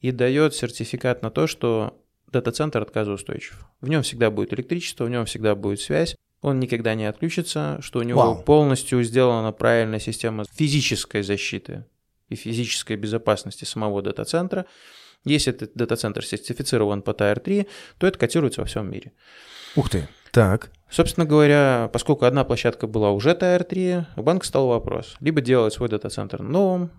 [0.00, 2.00] и дает сертификат на то, что
[2.30, 3.66] дата-центр отказоустойчив.
[3.80, 7.98] В нем всегда будет электричество, в нем всегда будет связь, он никогда не отключится, что
[7.98, 8.42] у него Вау.
[8.44, 11.84] полностью сделана правильная система физической защиты
[12.28, 14.66] и физической безопасности самого дата-центра.
[15.24, 17.66] Если этот дата-центр сертифицирован по Tier 3,
[17.98, 19.12] то это котируется во всем мире.
[19.76, 20.08] Ух ты.
[20.32, 20.70] Так.
[20.90, 25.16] Собственно говоря, поскольку одна площадка была уже Tier 3, у банка стал вопрос.
[25.20, 26.90] Либо делать свой дата-центр новым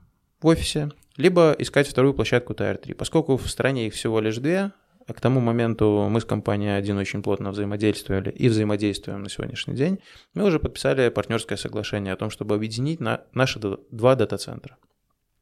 [0.42, 2.94] в офисе, либо искать вторую площадку Tier 3.
[2.94, 4.72] Поскольку в стране их всего лишь две,
[5.06, 9.76] а к тому моменту мы с компанией один очень плотно взаимодействовали и взаимодействуем на сегодняшний
[9.76, 10.00] день,
[10.34, 14.78] мы уже подписали партнерское соглашение о том, чтобы объединить на наши два дата-центра.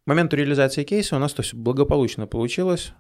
[0.04, 2.94] К моменту реализации кейса у нас то все благополучно получилось.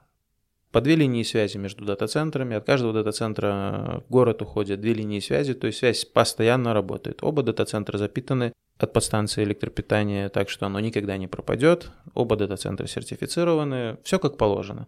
[0.72, 2.56] По две линии связи между дата-центрами.
[2.56, 7.24] От каждого дата-центра в город уходят две линии связи, то есть связь постоянно работает.
[7.24, 11.91] Оба дата-центра запитаны от подстанции электропитания, так что оно никогда не пропадет.
[12.14, 14.88] Оба дата-центра сертифицированы, все как положено.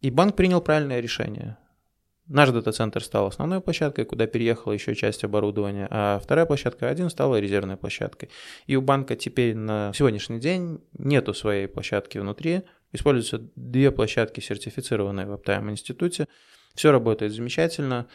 [0.00, 1.58] И банк принял правильное решение.
[2.30, 7.40] Наш дата-центр стал основной площадкой, куда переехала еще часть оборудования, а вторая площадка один стала
[7.40, 8.30] резервной площадкой.
[8.68, 12.62] И у банка теперь на сегодняшний день нету своей площадки внутри,
[12.92, 16.28] используются две площадки, сертифицированные в Uptime институте.
[16.76, 18.06] Все работает замечательно.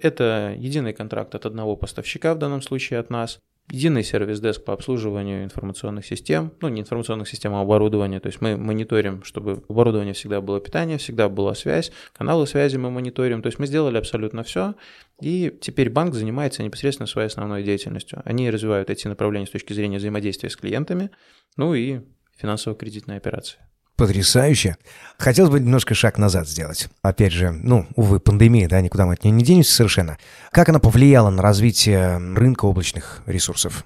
[0.00, 3.38] Это единый контракт от одного поставщика в данном случае от нас
[3.70, 8.56] единый сервис-деск по обслуживанию информационных систем, ну не информационных систем, а оборудования, то есть мы
[8.56, 13.58] мониторим, чтобы оборудование всегда было питание, всегда была связь, каналы связи мы мониторим, то есть
[13.58, 14.74] мы сделали абсолютно все,
[15.20, 18.22] и теперь банк занимается непосредственно своей основной деятельностью.
[18.24, 21.10] Они развивают эти направления с точки зрения взаимодействия с клиентами,
[21.56, 22.00] ну и
[22.36, 23.58] финансово-кредитной операции.
[24.00, 24.78] Потрясающе.
[25.18, 26.88] Хотелось бы немножко шаг назад сделать.
[27.02, 30.16] Опять же, ну, увы, пандемия, да, никуда мы от нее не денемся совершенно.
[30.52, 33.84] Как она повлияла на развитие рынка облачных ресурсов?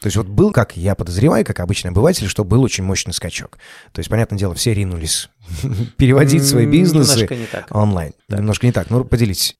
[0.00, 3.58] То есть вот был, как я подозреваю, как обычный обыватель, что был очень мощный скачок.
[3.92, 5.28] То есть, понятное дело, все ринулись
[5.98, 7.28] переводить свои бизнесы
[7.68, 8.14] онлайн.
[8.30, 8.88] Немножко не так.
[8.88, 9.58] Ну, поделитесь.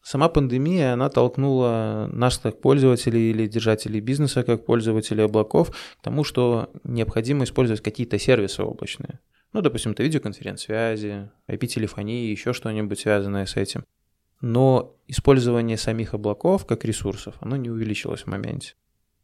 [0.00, 6.22] Сама пандемия, она толкнула нас как пользователей или держателей бизнеса, как пользователей облаков, к тому,
[6.22, 9.18] что необходимо использовать какие-то сервисы облачные.
[9.52, 13.84] Ну, допустим, это видеоконференц-связи, IP-телефонии, еще что-нибудь связанное с этим.
[14.40, 18.74] Но использование самих облаков как ресурсов, оно не увеличилось в моменте.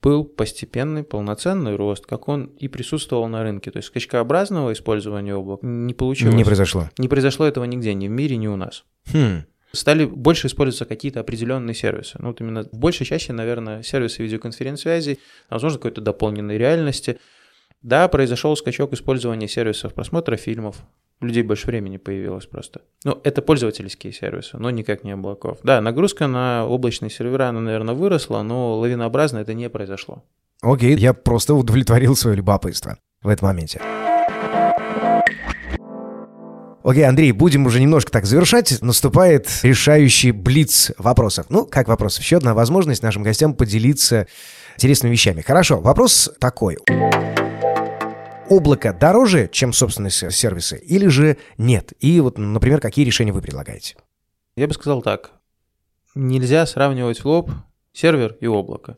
[0.03, 3.71] Был постепенный, полноценный рост, как он и присутствовал на рынке.
[3.71, 6.35] То есть скачкообразного использования облак не получилось.
[6.35, 6.91] Не произошло.
[6.99, 8.85] Не произошло этого нигде, ни в мире, ни у нас.
[9.13, 9.45] Хм.
[9.73, 12.17] Стали больше использоваться какие-то определенные сервисы.
[12.19, 15.19] Ну, вот именно в большей чаще, наверное, сервисы видеоконференц-связи,
[15.49, 17.19] возможно, какой-то дополненной реальности–
[17.87, 20.77] да, произошел скачок использования сервисов просмотра фильмов.
[21.21, 22.81] Людей больше времени появилось просто.
[23.05, 25.59] Ну, это пользовательские сервисы, но никак не облаков.
[25.63, 30.25] Да, нагрузка на облачные сервера, она, наверное, выросла, но лавинообразно это не произошло.
[30.63, 33.81] Окей, я просто удовлетворил свое любопытство в этом моменте.
[36.83, 38.83] Окей, Андрей, будем уже немножко так завершать.
[38.83, 41.47] Наступает решающий блиц вопросов.
[41.51, 42.25] Ну, как вопросов?
[42.25, 44.27] Еще одна возможность нашим гостям поделиться
[44.77, 45.41] интересными вещами.
[45.41, 46.79] Хорошо, вопрос такой
[48.49, 51.93] облако дороже, чем собственные сервисы, или же нет?
[52.01, 53.97] И вот, например, какие решения вы предлагаете?
[54.57, 55.33] Я бы сказал так.
[56.15, 57.51] Нельзя сравнивать в лоб
[57.93, 58.97] сервер и облако.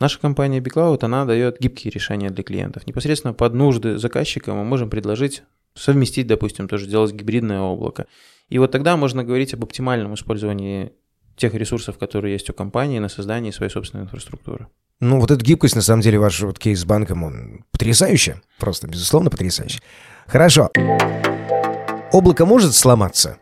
[0.00, 2.86] Наша компания BigCloud, она дает гибкие решения для клиентов.
[2.86, 5.42] Непосредственно под нужды заказчика мы можем предложить
[5.74, 8.06] совместить, допустим, тоже сделать гибридное облако.
[8.48, 10.92] И вот тогда можно говорить об оптимальном использовании
[11.36, 14.68] тех ресурсов, которые есть у компании на создание своей собственной инфраструктуры.
[15.00, 18.86] Ну, вот эта гибкость, на самом деле, ваш вот кейс с банком, он потрясающий, просто,
[18.86, 19.80] безусловно, потрясающий.
[20.26, 20.70] Хорошо.
[22.12, 23.38] Облако может сломаться?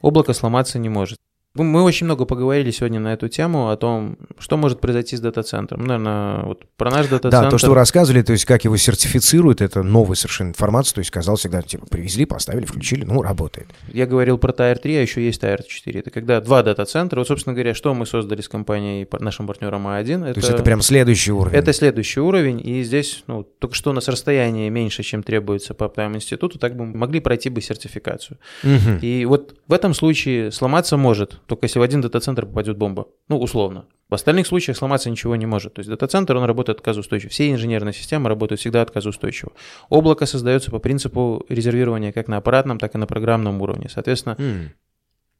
[0.00, 1.18] Облако сломаться не может.
[1.56, 5.84] Мы очень много поговорили сегодня на эту тему, о том, что может произойти с дата-центром.
[5.84, 7.44] Наверное, вот про наш дата-центр...
[7.44, 10.98] Да, то, что вы рассказывали, то есть как его сертифицируют, это новая совершенно информация, то
[10.98, 13.68] есть казалось всегда, типа, привезли, поставили, включили, ну, работает.
[13.92, 16.00] Я говорил про Tier 3, а еще есть Tier 4.
[16.00, 20.24] Это когда два дата-центра, вот, собственно говоря, что мы создали с компанией, нашим партнером А1.
[20.24, 21.56] Это, то есть это прям следующий уровень?
[21.56, 25.84] Это следующий уровень, и здесь, ну, только что у нас расстояние меньше, чем требуется по
[25.84, 28.38] Uptime институту, так бы могли пройти бы сертификацию.
[28.64, 28.98] Угу.
[29.02, 33.08] И вот в этом случае сломаться может, только если в один дата дата-центр попадет бомба.
[33.28, 33.86] Ну, условно.
[34.08, 35.74] В остальных случаях сломаться ничего не может.
[35.74, 37.30] То есть дата-центр, он работает отказоустойчиво.
[37.30, 39.52] Все инженерные системы работают всегда отказоустойчиво.
[39.88, 43.88] Облако создается по принципу резервирования как на аппаратном, так и на программном уровне.
[43.88, 44.68] Соответственно, mm.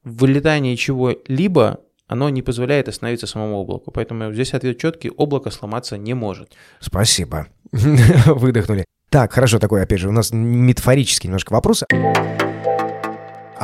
[0.05, 3.91] вылетание чего-либо оно не позволяет остановиться самому облаку.
[3.91, 6.53] Поэтому здесь ответ четкий, облако сломаться не может.
[6.81, 7.47] Спасибо.
[7.73, 8.85] Выдохнули.
[9.09, 11.85] Так, хорошо, такой, опять же, у нас метафорический немножко вопрос.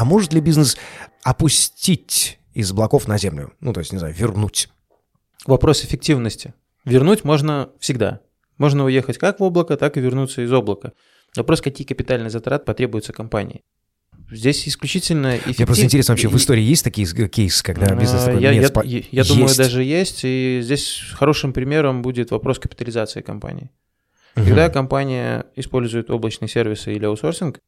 [0.00, 0.78] А может ли бизнес
[1.22, 3.52] опустить из облаков на землю.
[3.60, 4.70] Ну, то есть, не знаю, вернуть.
[5.44, 6.54] Вопрос эффективности.
[6.86, 8.20] Вернуть можно всегда.
[8.56, 10.92] Можно уехать как в облако, так и вернуться из облака.
[11.36, 13.62] Вопрос, какие капитальные затраты потребуются компании.
[14.30, 15.58] Здесь исключительно эффектив...
[15.58, 18.82] Мне просто интересно, вообще в истории есть такие кейсы, когда бизнес такой, я, нет, я,
[18.84, 20.20] я, я думаю, даже есть.
[20.22, 23.70] И здесь хорошим примером будет вопрос капитализации компании.
[24.34, 24.46] Угу.
[24.46, 27.60] Когда компания использует облачные сервисы или аутсорсинг,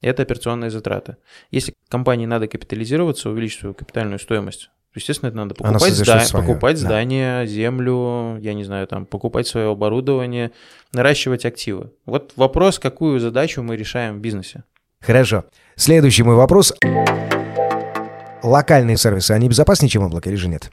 [0.00, 1.16] это операционные затраты.
[1.50, 6.24] Если компании надо капитализироваться, увеличить свою капитальную стоимость, естественно, это надо покупать, зда...
[6.32, 6.86] покупать да.
[6.86, 10.52] здание, землю, я не знаю, там, покупать свое оборудование,
[10.92, 11.92] наращивать активы.
[12.06, 14.64] Вот вопрос, какую задачу мы решаем в бизнесе.
[15.00, 15.44] Хорошо.
[15.76, 16.74] Следующий мой вопрос.
[18.42, 20.70] Локальные сервисы, они безопаснее, чем облако или же нет?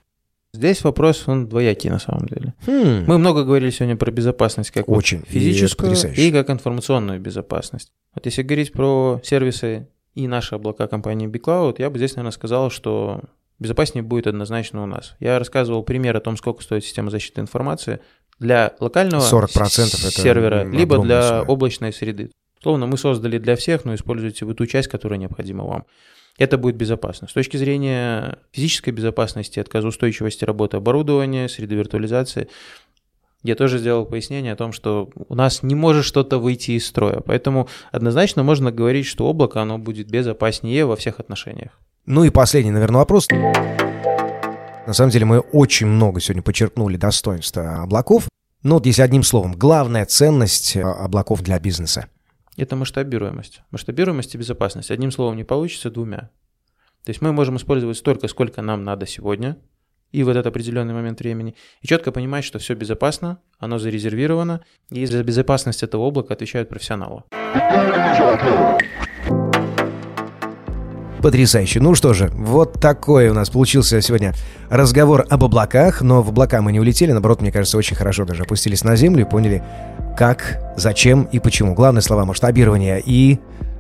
[0.58, 2.56] Здесь вопрос, он двоякий на самом деле.
[2.66, 3.06] Хм.
[3.06, 5.20] Мы много говорили сегодня про безопасность, как Очень.
[5.20, 7.92] Вот физическую и, и как информационную безопасность.
[8.16, 12.72] Вот если говорить про сервисы и наши облака компании BigCloud, я бы здесь, наверное, сказал,
[12.72, 13.22] что
[13.60, 15.16] безопаснее будет однозначно у нас.
[15.20, 18.00] Я рассказывал пример о том, сколько стоит система защиты информации
[18.40, 21.52] для локального 40% сервера, либо для сумма.
[21.52, 22.32] облачной среды.
[22.64, 25.86] Словно мы создали для всех, но используйте вы ту часть, которая необходима вам
[26.38, 27.28] это будет безопасно.
[27.28, 32.48] С точки зрения физической безопасности, отказоустойчивости работы оборудования, среды виртуализации,
[33.44, 37.22] я тоже сделал пояснение о том, что у нас не может что-то выйти из строя.
[37.26, 41.80] Поэтому однозначно можно говорить, что облако оно будет безопаснее во всех отношениях.
[42.06, 43.28] Ну и последний, наверное, вопрос.
[43.30, 48.28] На самом деле мы очень много сегодня подчеркнули достоинства облаков.
[48.64, 52.08] Но вот если одним словом, главная ценность а, облаков для бизнеса–
[52.62, 53.62] это масштабируемость.
[53.72, 54.92] Масштабируемость и безопасность.
[54.92, 56.30] Одним словом не получится, двумя.
[57.04, 59.58] То есть мы можем использовать столько, сколько нам надо сегодня,
[60.12, 65.06] и в этот определенный момент времени, и четко понимать, что все безопасно, оно зарезервировано, и
[65.06, 67.24] за безопасность этого облака отвечают профессионалы.
[71.28, 71.82] Потрясающе.
[71.82, 74.34] Ну что же, вот такой у нас получился сегодня
[74.70, 78.44] разговор об облаках, но в облака мы не улетели, наоборот, мне кажется, очень хорошо даже
[78.44, 79.62] опустились на землю и поняли,
[80.18, 81.74] как, зачем и почему.
[81.74, 83.40] Главные слова масштабирования и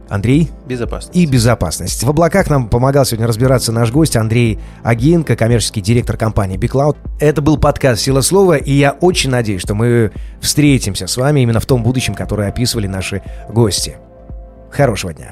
[0.09, 0.49] Андрей?
[0.65, 1.15] Безопасность.
[1.15, 2.03] И безопасность.
[2.03, 6.97] В облаках нам помогал сегодня разбираться наш гость Андрей Агинко, коммерческий директор компании BigCloud.
[7.21, 11.61] Это был подкаст «Сила слова», и я очень надеюсь, что мы встретимся с вами именно
[11.61, 13.95] в том будущем, которое описывали наши гости.
[14.69, 15.31] Хорошего дня.